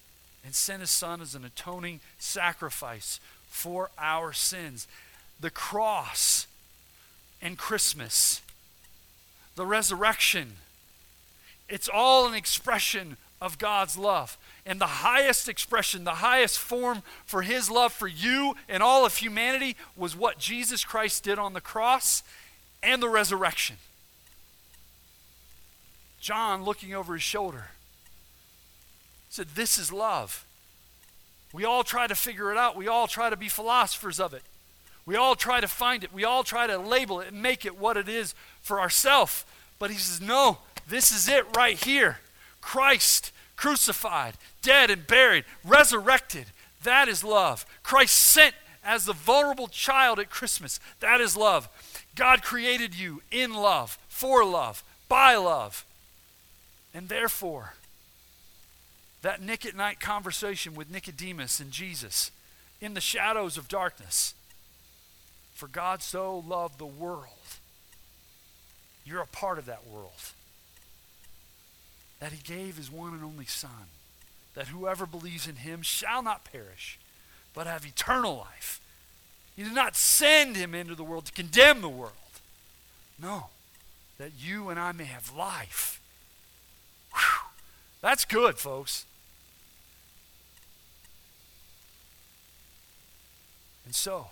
[0.45, 4.87] and sent his son as an atoning sacrifice for our sins.
[5.39, 6.45] The cross
[7.41, 8.43] and Christmas,
[9.55, 10.57] the resurrection,
[11.67, 14.37] it's all an expression of God's love.
[14.63, 19.15] And the highest expression, the highest form for his love for you and all of
[19.15, 22.21] humanity was what Jesus Christ did on the cross
[22.83, 23.77] and the resurrection.
[26.23, 27.71] John, looking over his shoulder,
[29.27, 30.45] said, This is love.
[31.51, 32.77] We all try to figure it out.
[32.77, 34.41] We all try to be philosophers of it.
[35.05, 36.13] We all try to find it.
[36.13, 39.43] We all try to label it and make it what it is for ourselves.
[39.79, 42.19] But he says, No, this is it right here.
[42.61, 46.45] Christ crucified, dead and buried, resurrected.
[46.83, 47.65] That is love.
[47.83, 50.79] Christ sent as the vulnerable child at Christmas.
[51.01, 51.67] That is love.
[52.15, 55.85] God created you in love, for love, by love.
[56.93, 57.73] And therefore,
[59.21, 62.29] that Nick at night conversation with Nicodemus and Jesus
[62.81, 64.35] in the shadows of darkness.
[65.53, 67.27] For God so loved the world.
[69.05, 70.11] You're a part of that world
[72.19, 73.89] that he gave his one and only Son,
[74.55, 76.97] that whoever believes in him shall not perish,
[77.53, 78.79] but have eternal life.
[79.57, 82.13] He did not send him into the world to condemn the world.
[83.21, 83.47] No,
[84.17, 85.99] that you and I may have life.
[88.03, 89.05] That's good, folks.
[93.85, 94.27] And so,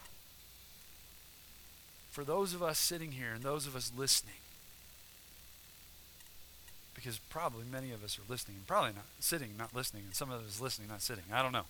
[2.09, 4.33] for those of us sitting here and those of us listening,
[6.93, 10.29] because probably many of us are listening and probably not sitting, not listening, and some
[10.29, 11.23] of us listening, not sitting.
[11.31, 11.65] I don't know.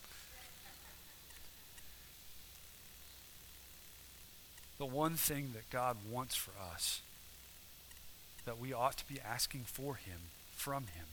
[4.79, 7.01] The one thing that God wants for us
[8.45, 10.17] that we ought to be asking for Him,
[10.55, 11.05] from Him,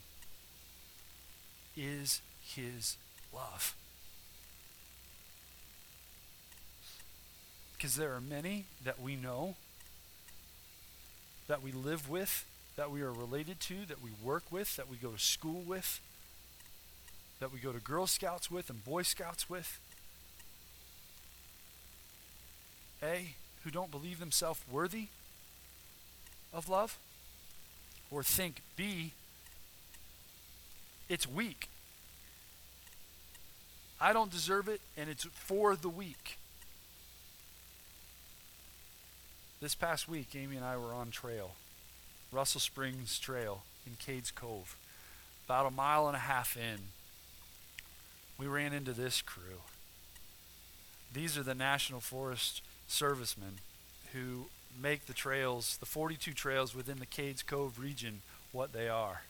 [1.78, 2.96] is His
[3.32, 3.74] love.
[7.76, 9.54] Because there are many that we know
[11.46, 12.44] that we live with,
[12.76, 16.00] that we are related to, that we work with, that we go to school with,
[17.40, 19.78] that we go to Girl Scouts with and Boy Scouts with.
[23.02, 25.06] A, who don't believe themselves worthy
[26.52, 26.98] of love,
[28.10, 29.12] or think B,
[31.08, 31.68] it's weak.
[34.00, 36.38] I don't deserve it, and it's for the weak.
[39.60, 41.52] This past week, Amy and I were on trail,
[42.30, 44.76] Russell Springs Trail in Cades Cove.
[45.46, 46.78] About a mile and a half in,
[48.38, 49.62] we ran into this crew.
[51.12, 53.54] These are the National Forest servicemen
[54.12, 54.46] who
[54.80, 58.20] make the trails, the 42 trails within the Cades Cove region,
[58.52, 59.22] what they are.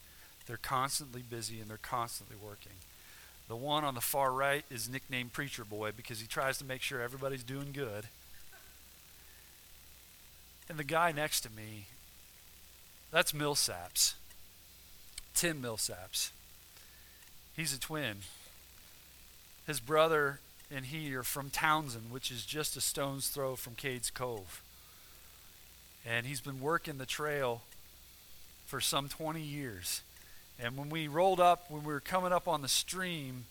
[0.48, 2.72] They're constantly busy and they're constantly working.
[3.48, 6.82] The one on the far right is nicknamed Preacher Boy because he tries to make
[6.82, 8.04] sure everybody's doing good.
[10.68, 11.86] And the guy next to me,
[13.10, 14.14] that's Millsaps.
[15.34, 16.30] Tim Millsaps.
[17.56, 18.18] He's a twin.
[19.66, 20.40] His brother
[20.70, 24.62] and he are from Townsend, which is just a stone's throw from Cades Cove.
[26.06, 27.62] And he's been working the trail
[28.66, 30.02] for some 20 years.
[30.62, 33.44] And when we rolled up, when we were coming up on the stream,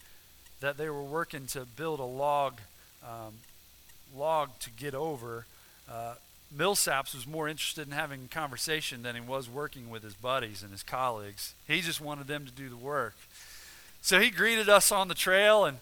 [0.60, 2.60] that they were working to build a log,
[3.04, 3.34] um,
[4.16, 5.46] log to get over,
[5.90, 6.16] uh,
[6.56, 10.72] Millsaps was more interested in having conversation than he was working with his buddies and
[10.72, 11.54] his colleagues.
[11.68, 13.16] He just wanted them to do the work.
[14.02, 15.78] So he greeted us on the trail and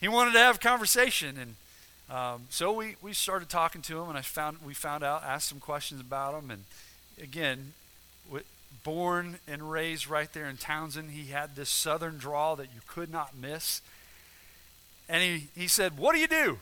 [0.00, 1.36] he wanted to have conversation.
[1.38, 5.22] And um, so we, we started talking to him and I found, we found out,
[5.24, 6.50] asked some questions about him.
[6.50, 6.64] And
[7.22, 7.72] again,
[8.82, 11.10] born and raised right there in Townsend.
[11.10, 13.80] He had this southern drawl that you could not miss.
[15.08, 16.58] And he, he said, What do you do?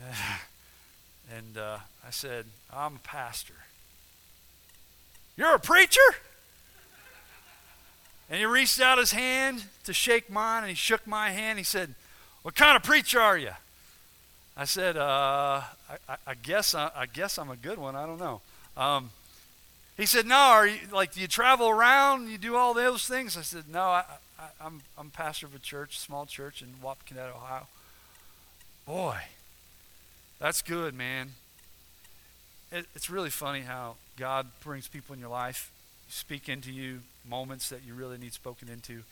[1.36, 3.54] and uh, I said, I'm a pastor.
[5.36, 6.00] You're a preacher?
[8.28, 11.58] And he reached out his hand to shake mine, and he shook my hand.
[11.58, 11.94] He said,
[12.42, 13.50] What kind of preacher are you?
[14.56, 15.62] I said, uh,
[16.08, 17.96] I, I, guess I, I, guess I'm a good one.
[17.96, 18.40] I don't know.
[18.76, 19.10] Um,
[20.00, 22.28] he said, No, are you like do you travel around?
[22.30, 23.36] You do all those things?
[23.36, 24.04] I said, No, I,
[24.38, 27.66] I, I'm I'm pastor of a church, small church in Wapakoneta, Ohio.
[28.86, 29.18] Boy,
[30.38, 31.32] that's good, man.
[32.72, 35.70] It, it's really funny how God brings people in your life,
[36.08, 39.02] speak into you moments that you really need spoken into.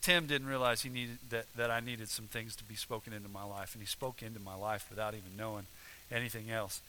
[0.00, 3.28] Tim didn't realize he needed that, that I needed some things to be spoken into
[3.28, 5.66] my life, and he spoke into my life without even knowing
[6.10, 6.80] anything else.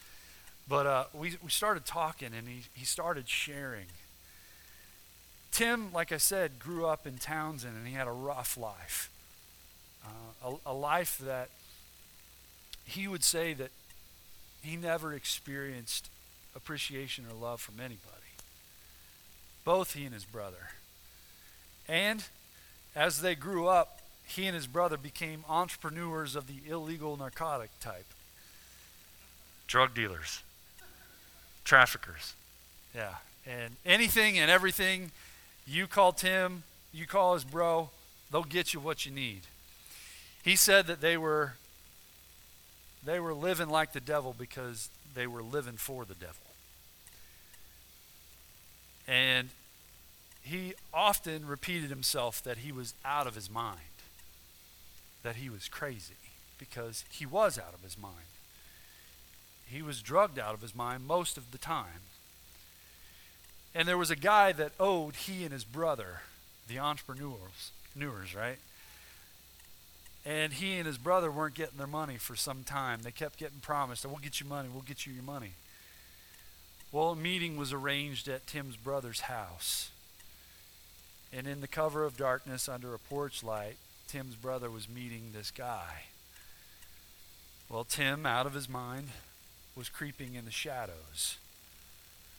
[0.67, 3.85] But uh, we, we started talking, and he, he started sharing.
[5.51, 9.09] Tim, like I said, grew up in Townsend, and he had a rough life.
[10.03, 11.49] Uh, a, a life that
[12.85, 13.71] he would say that
[14.61, 16.09] he never experienced
[16.55, 17.99] appreciation or love from anybody.
[19.63, 20.69] Both he and his brother.
[21.87, 22.23] And
[22.95, 28.05] as they grew up, he and his brother became entrepreneurs of the illegal narcotic type
[29.67, 30.41] drug dealers
[31.65, 32.33] traffickers.
[32.95, 33.15] Yeah.
[33.45, 35.11] And anything and everything
[35.67, 36.63] you call Tim,
[36.93, 37.89] you call his bro,
[38.31, 39.41] they'll get you what you need.
[40.43, 41.53] He said that they were
[43.03, 46.35] they were living like the devil because they were living for the devil.
[49.07, 49.49] And
[50.41, 53.79] he often repeated himself that he was out of his mind,
[55.21, 56.15] that he was crazy,
[56.57, 58.34] because he was out of his mind.
[59.65, 62.01] He was drugged out of his mind most of the time.
[63.73, 66.21] And there was a guy that owed he and his brother,
[66.67, 68.57] the entrepreneurs, newers, right?
[70.25, 73.01] And he and his brother weren't getting their money for some time.
[73.03, 75.51] They kept getting promised, we'll get you money, we'll get you your money.
[76.91, 79.91] Well, a meeting was arranged at Tim's brother's house.
[81.33, 83.75] And in the cover of darkness, under a porch light,
[84.07, 86.03] Tim's brother was meeting this guy.
[87.67, 89.09] Well, Tim, out of his mind,
[89.75, 91.37] was creeping in the shadows,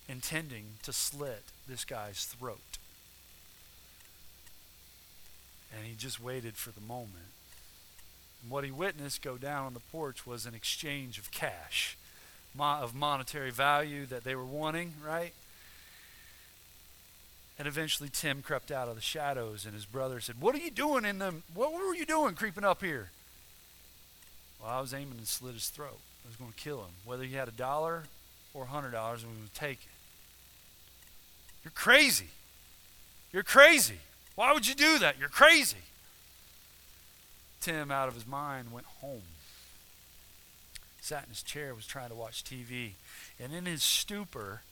[0.09, 2.79] intending to slit this guy's throat.
[5.75, 7.33] And he just waited for the moment.
[8.43, 11.99] And what he witnessed go down on the porch was an exchange of cash,
[12.55, 15.33] mo- of monetary value that they were wanting, right?
[17.59, 20.71] And eventually Tim crept out of the shadows, and his brother said, What are you
[20.71, 21.43] doing in them?
[21.53, 23.11] What were you doing creeping up here?
[24.61, 26.01] Well, I was aiming to slit his throat.
[26.27, 28.03] Was going to kill him, whether he had a dollar
[28.53, 29.97] or a hundred dollars, we would take it.
[31.63, 32.29] You're crazy.
[33.33, 33.99] You're crazy.
[34.35, 35.19] Why would you do that?
[35.19, 35.79] You're crazy.
[37.61, 39.23] Tim, out of his mind, went home.
[41.01, 42.93] sat in his chair, was trying to watch TV.
[43.41, 44.63] And in his stupor,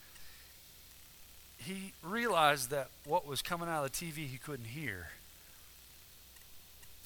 [1.58, 5.08] he realized that what was coming out of the TV he couldn't hear.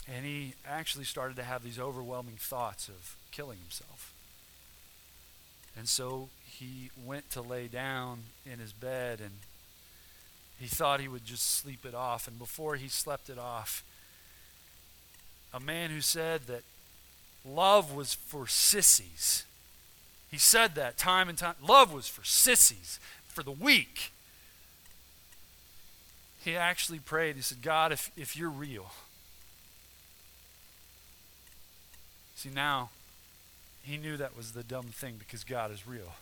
[0.07, 4.12] And he actually started to have these overwhelming thoughts of killing himself.
[5.79, 9.31] And so he went to lay down in his bed and
[10.59, 12.26] he thought he would just sleep it off.
[12.26, 13.85] And before he slept it off,
[15.55, 16.62] a man who said that
[17.45, 19.45] love was for sissies.
[20.31, 21.55] He said that time and time.
[21.66, 22.99] Love was for sissies,
[23.29, 24.11] for the weak.
[26.45, 27.37] He actually prayed.
[27.37, 28.91] He said, God, if, if you're real.
[32.35, 32.91] See, now
[33.89, 36.14] he knew that was the dumb thing because God is real.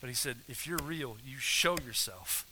[0.00, 2.46] But he said, if you're real, you show yourself.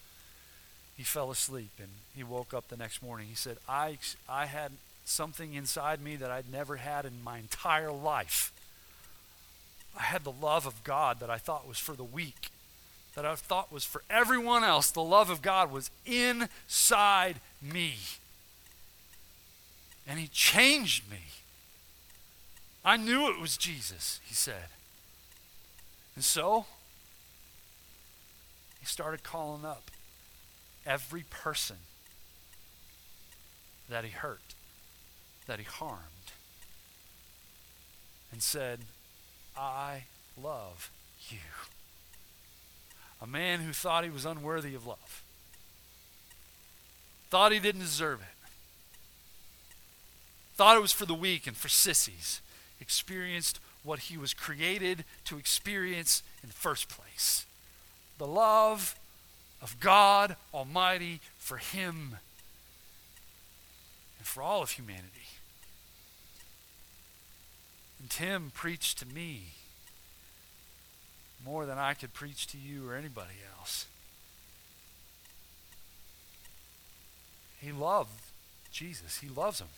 [0.96, 3.26] He fell asleep and he woke up the next morning.
[3.28, 3.98] He said, I,
[4.28, 4.72] I had
[5.04, 8.52] something inside me that I'd never had in my entire life.
[9.98, 12.48] I had the love of God that I thought was for the weak,
[13.14, 14.90] that I thought was for everyone else.
[14.90, 17.96] The love of God was inside me.
[20.08, 21.18] And He changed me.
[22.84, 24.68] I knew it was Jesus, he said.
[26.14, 26.66] And so,
[28.78, 29.90] he started calling up
[30.86, 31.76] every person
[33.88, 34.54] that he hurt,
[35.46, 36.02] that he harmed,
[38.30, 38.80] and said,
[39.56, 40.04] I
[40.40, 40.90] love
[41.30, 41.38] you.
[43.22, 45.22] A man who thought he was unworthy of love,
[47.30, 48.48] thought he didn't deserve it,
[50.56, 52.42] thought it was for the weak and for sissies,
[52.80, 57.46] experienced what he was created to experience in the first place
[58.18, 58.94] the love
[59.60, 62.16] of God Almighty for him
[64.18, 65.08] and for all of humanity.
[67.98, 69.54] And Tim preached to me
[71.44, 73.86] more than I could preach to you or anybody else.
[77.60, 78.20] He loved
[78.70, 79.68] Jesus, he loves him.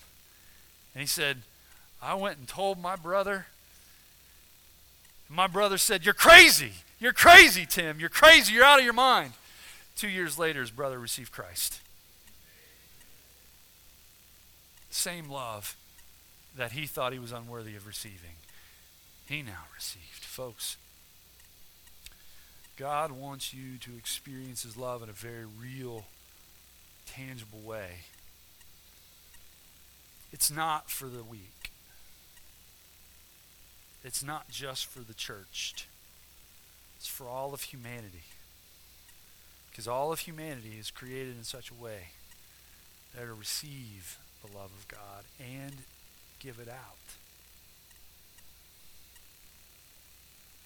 [0.94, 1.38] And he said,
[2.00, 3.46] I went and told my brother.
[5.28, 6.72] My brother said, You're crazy.
[6.98, 8.00] You're crazy, Tim.
[8.00, 8.54] You're crazy.
[8.54, 9.32] You're out of your mind.
[9.96, 11.80] Two years later, his brother received Christ.
[14.90, 15.76] Same love
[16.56, 18.36] that he thought he was unworthy of receiving,
[19.26, 20.24] he now received.
[20.24, 20.76] Folks,
[22.76, 26.04] God wants you to experience his love in a very real,
[27.06, 28.04] tangible way.
[30.32, 31.70] It's not for the weak.
[34.06, 35.88] It's not just for the church,
[36.96, 38.22] It's for all of humanity.
[39.68, 42.10] Because all of humanity is created in such a way
[43.12, 45.78] that to receive the love of God and
[46.38, 47.16] give it out.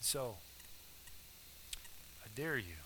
[0.01, 0.37] So,
[2.23, 2.77] I dare you,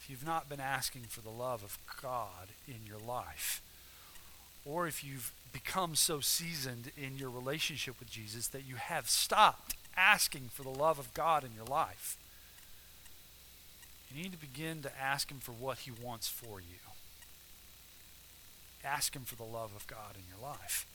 [0.00, 3.60] if you've not been asking for the love of God in your life,
[4.64, 9.74] or if you've become so seasoned in your relationship with Jesus that you have stopped
[9.96, 12.16] asking for the love of God in your life,
[14.10, 16.78] you need to begin to ask Him for what He wants for you.
[18.84, 20.86] Ask Him for the love of God in your life.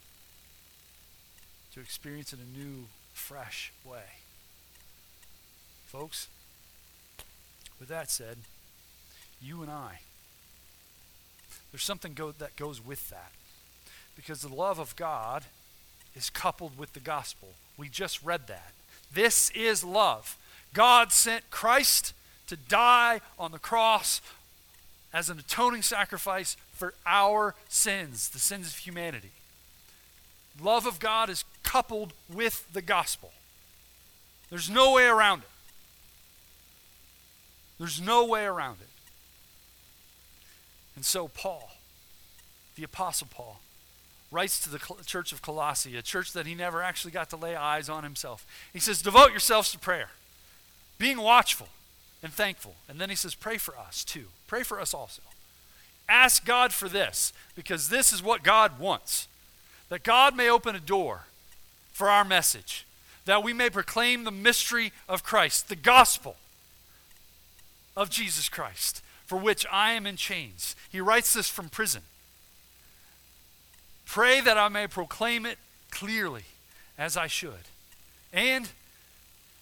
[1.74, 4.20] To experience in a new, fresh way.
[5.86, 6.28] Folks,
[7.78, 8.38] with that said,
[9.40, 10.00] you and I,
[11.70, 13.32] there's something go- that goes with that.
[14.16, 15.44] Because the love of God
[16.14, 17.50] is coupled with the gospel.
[17.76, 18.72] We just read that.
[19.12, 20.36] This is love.
[20.72, 22.14] God sent Christ
[22.46, 24.20] to die on the cross
[25.12, 29.30] as an atoning sacrifice for our sins, the sins of humanity.
[30.60, 33.32] Love of God is coupled with the gospel.
[34.50, 35.48] There's no way around it.
[37.78, 38.88] There's no way around it.
[40.96, 41.70] And so, Paul,
[42.76, 43.60] the Apostle Paul,
[44.34, 47.54] writes to the church of Colossae, a church that he never actually got to lay
[47.54, 48.44] eyes on himself.
[48.72, 50.10] He says, Devote yourselves to prayer,
[50.98, 51.68] being watchful
[52.22, 52.74] and thankful.
[52.88, 54.26] And then he says, Pray for us too.
[54.48, 55.22] Pray for us also.
[56.08, 59.28] Ask God for this, because this is what God wants
[59.90, 61.26] that God may open a door
[61.92, 62.84] for our message,
[63.26, 66.36] that we may proclaim the mystery of Christ, the gospel
[67.96, 70.74] of Jesus Christ, for which I am in chains.
[70.90, 72.02] He writes this from prison.
[74.06, 75.58] Pray that I may proclaim it
[75.90, 76.44] clearly
[76.98, 77.68] as I should.
[78.32, 78.68] And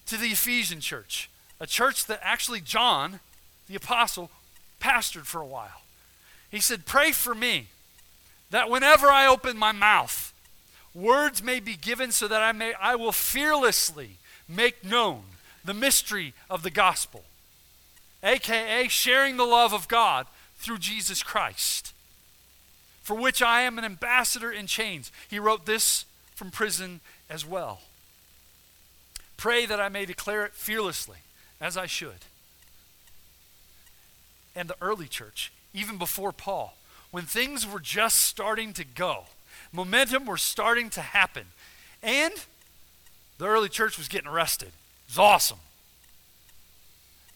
[0.06, 1.30] to the Ephesian church,
[1.60, 3.20] a church that actually John,
[3.68, 4.30] the apostle,
[4.80, 5.82] pastored for a while.
[6.50, 7.68] He said, Pray for me
[8.50, 10.32] that whenever I open my mouth,
[10.94, 14.18] words may be given so that I may I will fearlessly
[14.48, 15.22] make known
[15.64, 17.24] the mystery of the gospel,
[18.22, 20.26] aka sharing the love of God
[20.58, 21.91] through Jesus Christ,
[23.02, 25.10] for which I am an ambassador in chains.
[25.28, 27.80] He wrote this from prison as well.
[29.36, 31.18] Pray that I may declare it fearlessly,
[31.60, 32.24] as I should.
[34.54, 36.74] And the early church, even before Paul,
[37.10, 39.24] when things were just starting to go,
[39.72, 41.46] momentum was starting to happen,
[42.02, 42.32] and
[43.38, 44.68] the early church was getting arrested.
[44.68, 45.58] It was awesome.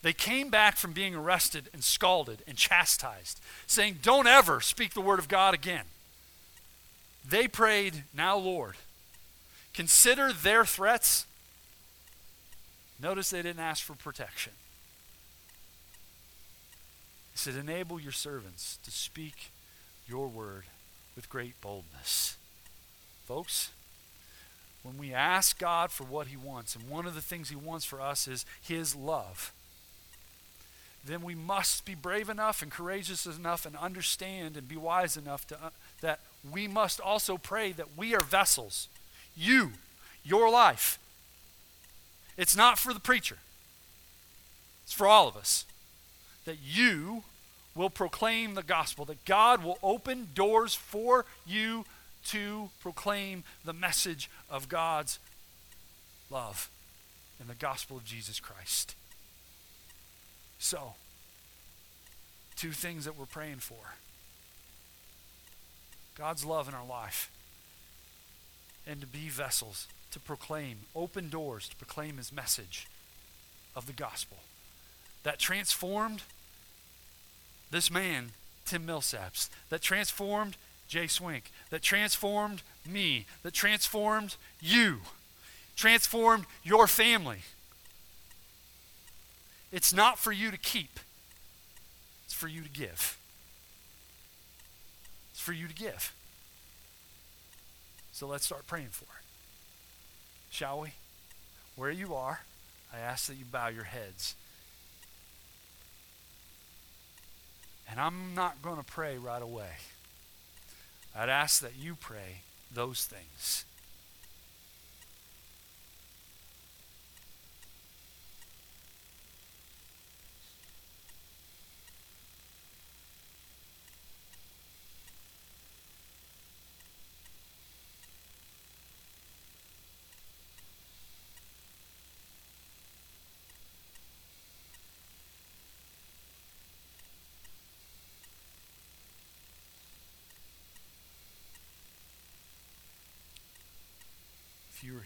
[0.07, 5.01] They came back from being arrested and scalded and chastised, saying, Don't ever speak the
[5.01, 5.87] word of God again.
[7.29, 8.77] They prayed, Now, Lord,
[9.75, 11.27] consider their threats.
[13.03, 14.53] Notice they didn't ask for protection.
[17.33, 19.51] He said, Enable your servants to speak
[20.07, 20.67] your word
[21.17, 22.37] with great boldness.
[23.25, 23.73] Folks,
[24.85, 27.85] when we ask God for what He wants, and one of the things He wants
[27.85, 29.53] for us is His love,
[31.07, 35.47] then we must be brave enough and courageous enough and understand and be wise enough
[35.49, 38.89] to, uh, that we must also pray that we are vessels.
[39.37, 39.73] You,
[40.25, 40.99] your life.
[42.37, 43.39] It's not for the preacher,
[44.85, 45.65] it's for all of us.
[46.45, 47.25] That you
[47.75, 51.85] will proclaim the gospel, that God will open doors for you
[52.29, 55.19] to proclaim the message of God's
[56.31, 56.71] love
[57.39, 58.95] and the gospel of Jesus Christ.
[60.59, 60.95] So,
[62.57, 63.95] two things that we're praying for.
[66.17, 67.31] God's love in our life,
[68.87, 72.87] and to be vessels to proclaim, open doors to proclaim his message
[73.75, 74.39] of the gospel.
[75.25, 76.23] That transformed
[77.71, 78.31] this man,
[78.65, 80.57] Tim Millsaps, that transformed
[80.89, 85.01] Jay Swink, that transformed me, that transformed you,
[85.75, 87.41] transformed your family.
[89.77, 90.99] It's not for you to keep,
[92.25, 93.19] it's for you to give.
[95.33, 96.15] It's for you to give.
[98.11, 99.25] So let's start praying for it.
[100.49, 100.95] Shall we?
[101.77, 102.41] Where you are,
[102.91, 104.35] I ask that you bow your heads.
[107.91, 109.77] And I'm not going to pray right away.
[111.15, 112.41] I'd ask that you pray
[112.73, 113.67] those things.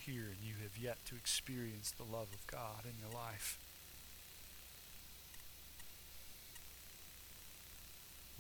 [0.05, 3.59] Here and you have yet to experience the love of God in your life.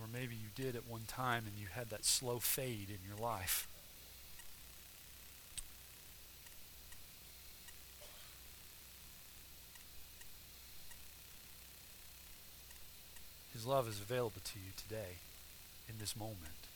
[0.01, 3.19] Or maybe you did at one time and you had that slow fade in your
[3.19, 3.69] life.
[13.53, 15.19] His love is available to you today
[15.87, 16.70] in this moment.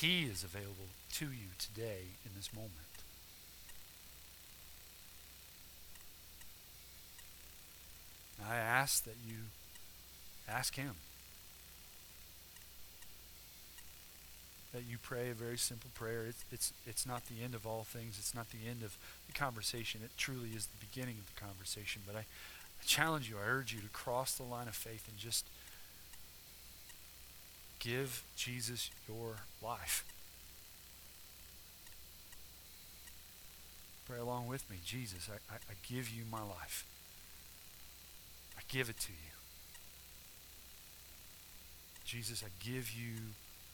[0.00, 2.72] He is available to you today in this moment.
[8.44, 9.36] I ask that you
[10.48, 10.96] ask Him.
[14.72, 16.26] That you pray a very simple prayer.
[16.28, 19.32] It's, it's, it's not the end of all things, it's not the end of the
[19.32, 20.00] conversation.
[20.04, 22.02] It truly is the beginning of the conversation.
[22.04, 25.16] But I, I challenge you, I urge you to cross the line of faith and
[25.16, 25.46] just
[27.84, 30.04] give Jesus your life.
[34.06, 34.78] Pray along with me.
[34.84, 36.86] Jesus, I, I, I give you my life.
[38.56, 39.34] I give it to you.
[42.04, 43.14] Jesus, I give you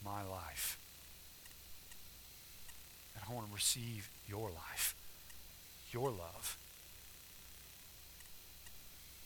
[0.04, 0.78] my life.
[3.14, 4.94] And I want to receive your life,
[5.92, 6.56] your love.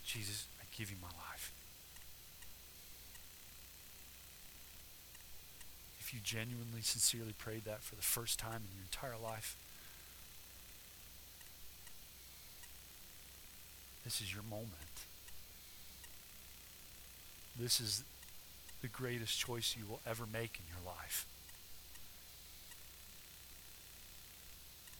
[0.04, 1.52] Jesus, I give you my life.
[6.14, 9.56] You genuinely, sincerely prayed that for the first time in your entire life,
[14.04, 14.68] This is your moment.
[17.58, 18.04] This is
[18.82, 21.26] the greatest choice you will ever make in your life.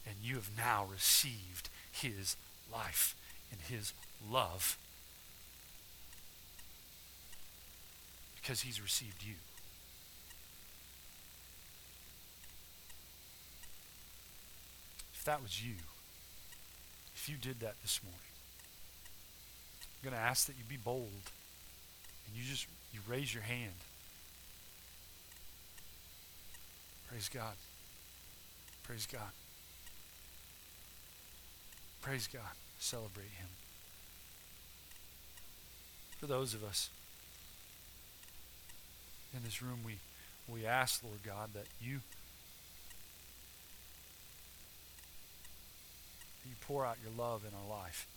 [0.07, 2.35] And you have now received his
[2.71, 3.15] life
[3.51, 3.93] and his
[4.27, 4.77] love
[8.35, 9.35] because he's received you.
[15.25, 15.73] If that was you,
[17.15, 18.19] if you did that this morning,
[19.81, 21.09] I'm going to ask that you be bold
[22.27, 23.73] and you just you raise your hand.
[27.09, 27.55] Praise God.
[28.83, 29.31] Praise God.
[32.03, 32.41] Praise God.
[32.77, 33.47] Celebrate Him.
[36.19, 36.91] For those of us
[39.35, 39.95] in this room, we,
[40.47, 42.01] we ask, Lord God, that you,
[46.45, 48.07] that you pour out your love in our life.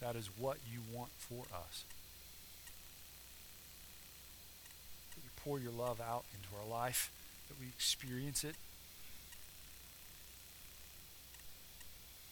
[0.00, 1.84] That is what you want for us.
[5.14, 7.10] That you pour your love out into our life,
[7.48, 8.56] that we experience it.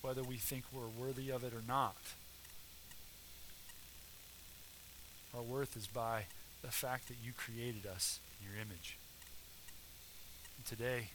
[0.02, 1.96] Whether we think we're worthy of it or not.
[5.34, 6.24] Our worth is by
[6.60, 8.98] the fact that you created us in your image.
[10.58, 11.08] And today,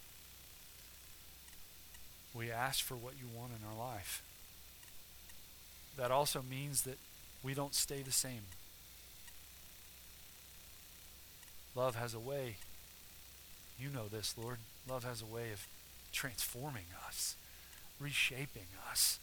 [2.38, 4.22] we ask for what you want in our life.
[5.98, 7.00] That also means that
[7.44, 8.42] we don't stay the same.
[11.76, 12.58] Love has a way,
[13.80, 14.58] you know this, Lord.
[14.90, 15.66] Love has a way of
[16.12, 17.36] transforming us,
[18.00, 19.20] reshaping us.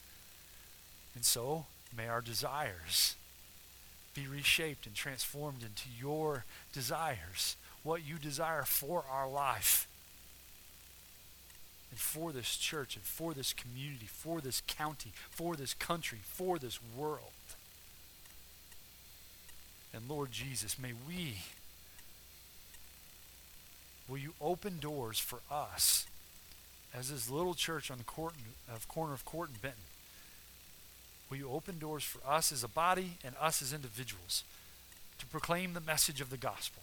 [1.15, 3.17] And so, may our desires
[4.15, 9.89] be reshaped and transformed into your desires, what you desire for our life
[11.95, 16.59] and for this church and for this community, for this county, for this country, for
[16.59, 17.21] this world.
[19.93, 21.37] And Lord Jesus, may we,
[24.09, 26.09] will you open doors for us
[26.93, 28.35] as this little church on the court,
[28.69, 29.85] of corner of Court and Benton
[31.31, 34.43] Will you open doors for us as a body and us as individuals
[35.21, 36.83] to proclaim the message of the gospel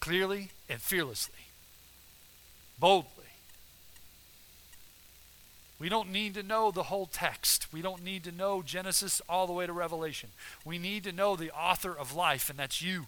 [0.00, 1.34] clearly and fearlessly,
[2.78, 3.17] boldly?
[5.78, 7.72] We don't need to know the whole text.
[7.72, 10.30] We don't need to know Genesis all the way to Revelation.
[10.64, 13.06] We need to know the author of life, and that's you.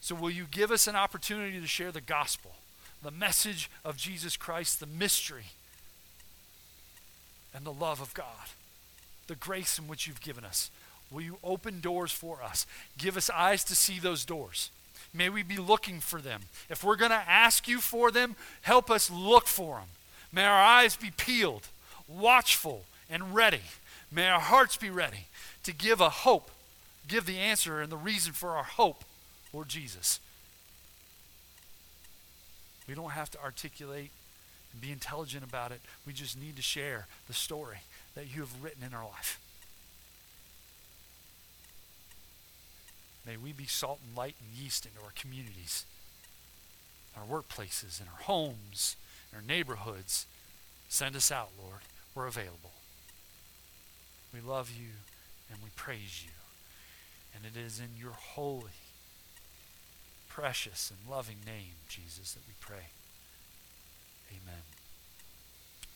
[0.00, 2.56] So, will you give us an opportunity to share the gospel,
[3.02, 5.46] the message of Jesus Christ, the mystery,
[7.54, 8.50] and the love of God?
[9.32, 10.70] the grace in which you've given us.
[11.10, 12.66] Will you open doors for us?
[12.98, 14.70] Give us eyes to see those doors.
[15.14, 16.42] May we be looking for them.
[16.70, 19.88] If we're going to ask you for them, help us look for them.
[20.32, 21.68] May our eyes be peeled,
[22.08, 23.60] watchful, and ready.
[24.10, 25.26] May our hearts be ready
[25.64, 26.50] to give a hope,
[27.06, 29.04] give the answer and the reason for our hope,
[29.52, 30.20] Lord Jesus.
[32.88, 34.10] We don't have to articulate
[34.72, 35.80] and be intelligent about it.
[36.06, 37.78] We just need to share the story
[38.14, 39.38] that you have written in our life.
[43.26, 45.84] May we be salt and light and yeast into our communities,
[47.16, 48.96] our workplaces, and our homes,
[49.34, 50.26] our neighborhoods.
[50.88, 51.80] Send us out, Lord.
[52.14, 52.72] We're available.
[54.32, 54.88] We love you
[55.50, 56.30] and we praise you.
[57.34, 58.78] And it is in your holy,
[60.28, 62.88] precious, and loving name, Jesus, that we pray.
[64.30, 64.62] Amen.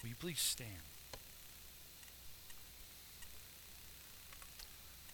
[0.03, 0.70] Will you please stand?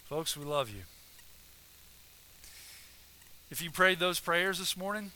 [0.04, 0.82] Folks, we love you.
[3.50, 5.12] If you prayed those prayers this morning,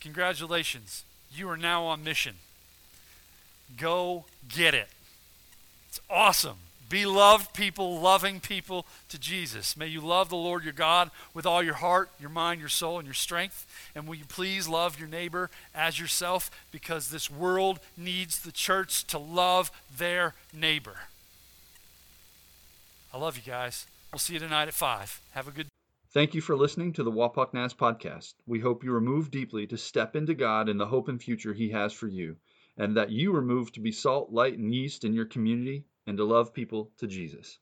[0.00, 1.04] congratulations.
[1.34, 2.36] You are now on mission.
[3.76, 4.88] Go get it.
[5.88, 6.58] It's awesome.
[6.88, 9.76] Be loved people, loving people to Jesus.
[9.76, 12.98] May you love the Lord your God with all your heart, your mind, your soul,
[12.98, 13.66] and your strength.
[13.94, 19.06] And will you please love your neighbor as yourself because this world needs the church
[19.08, 20.96] to love their neighbor.
[23.12, 23.86] I love you guys.
[24.12, 25.20] We'll see you tonight at 5.
[25.32, 25.66] Have a good
[26.10, 28.32] Thank you for listening to the Wapak Naz podcast.
[28.46, 31.52] We hope you are moved deeply to step into God and the hope and future
[31.52, 32.38] He has for you,
[32.78, 36.16] and that you are moved to be salt, light, and yeast in your community and
[36.16, 37.58] to love people to Jesus.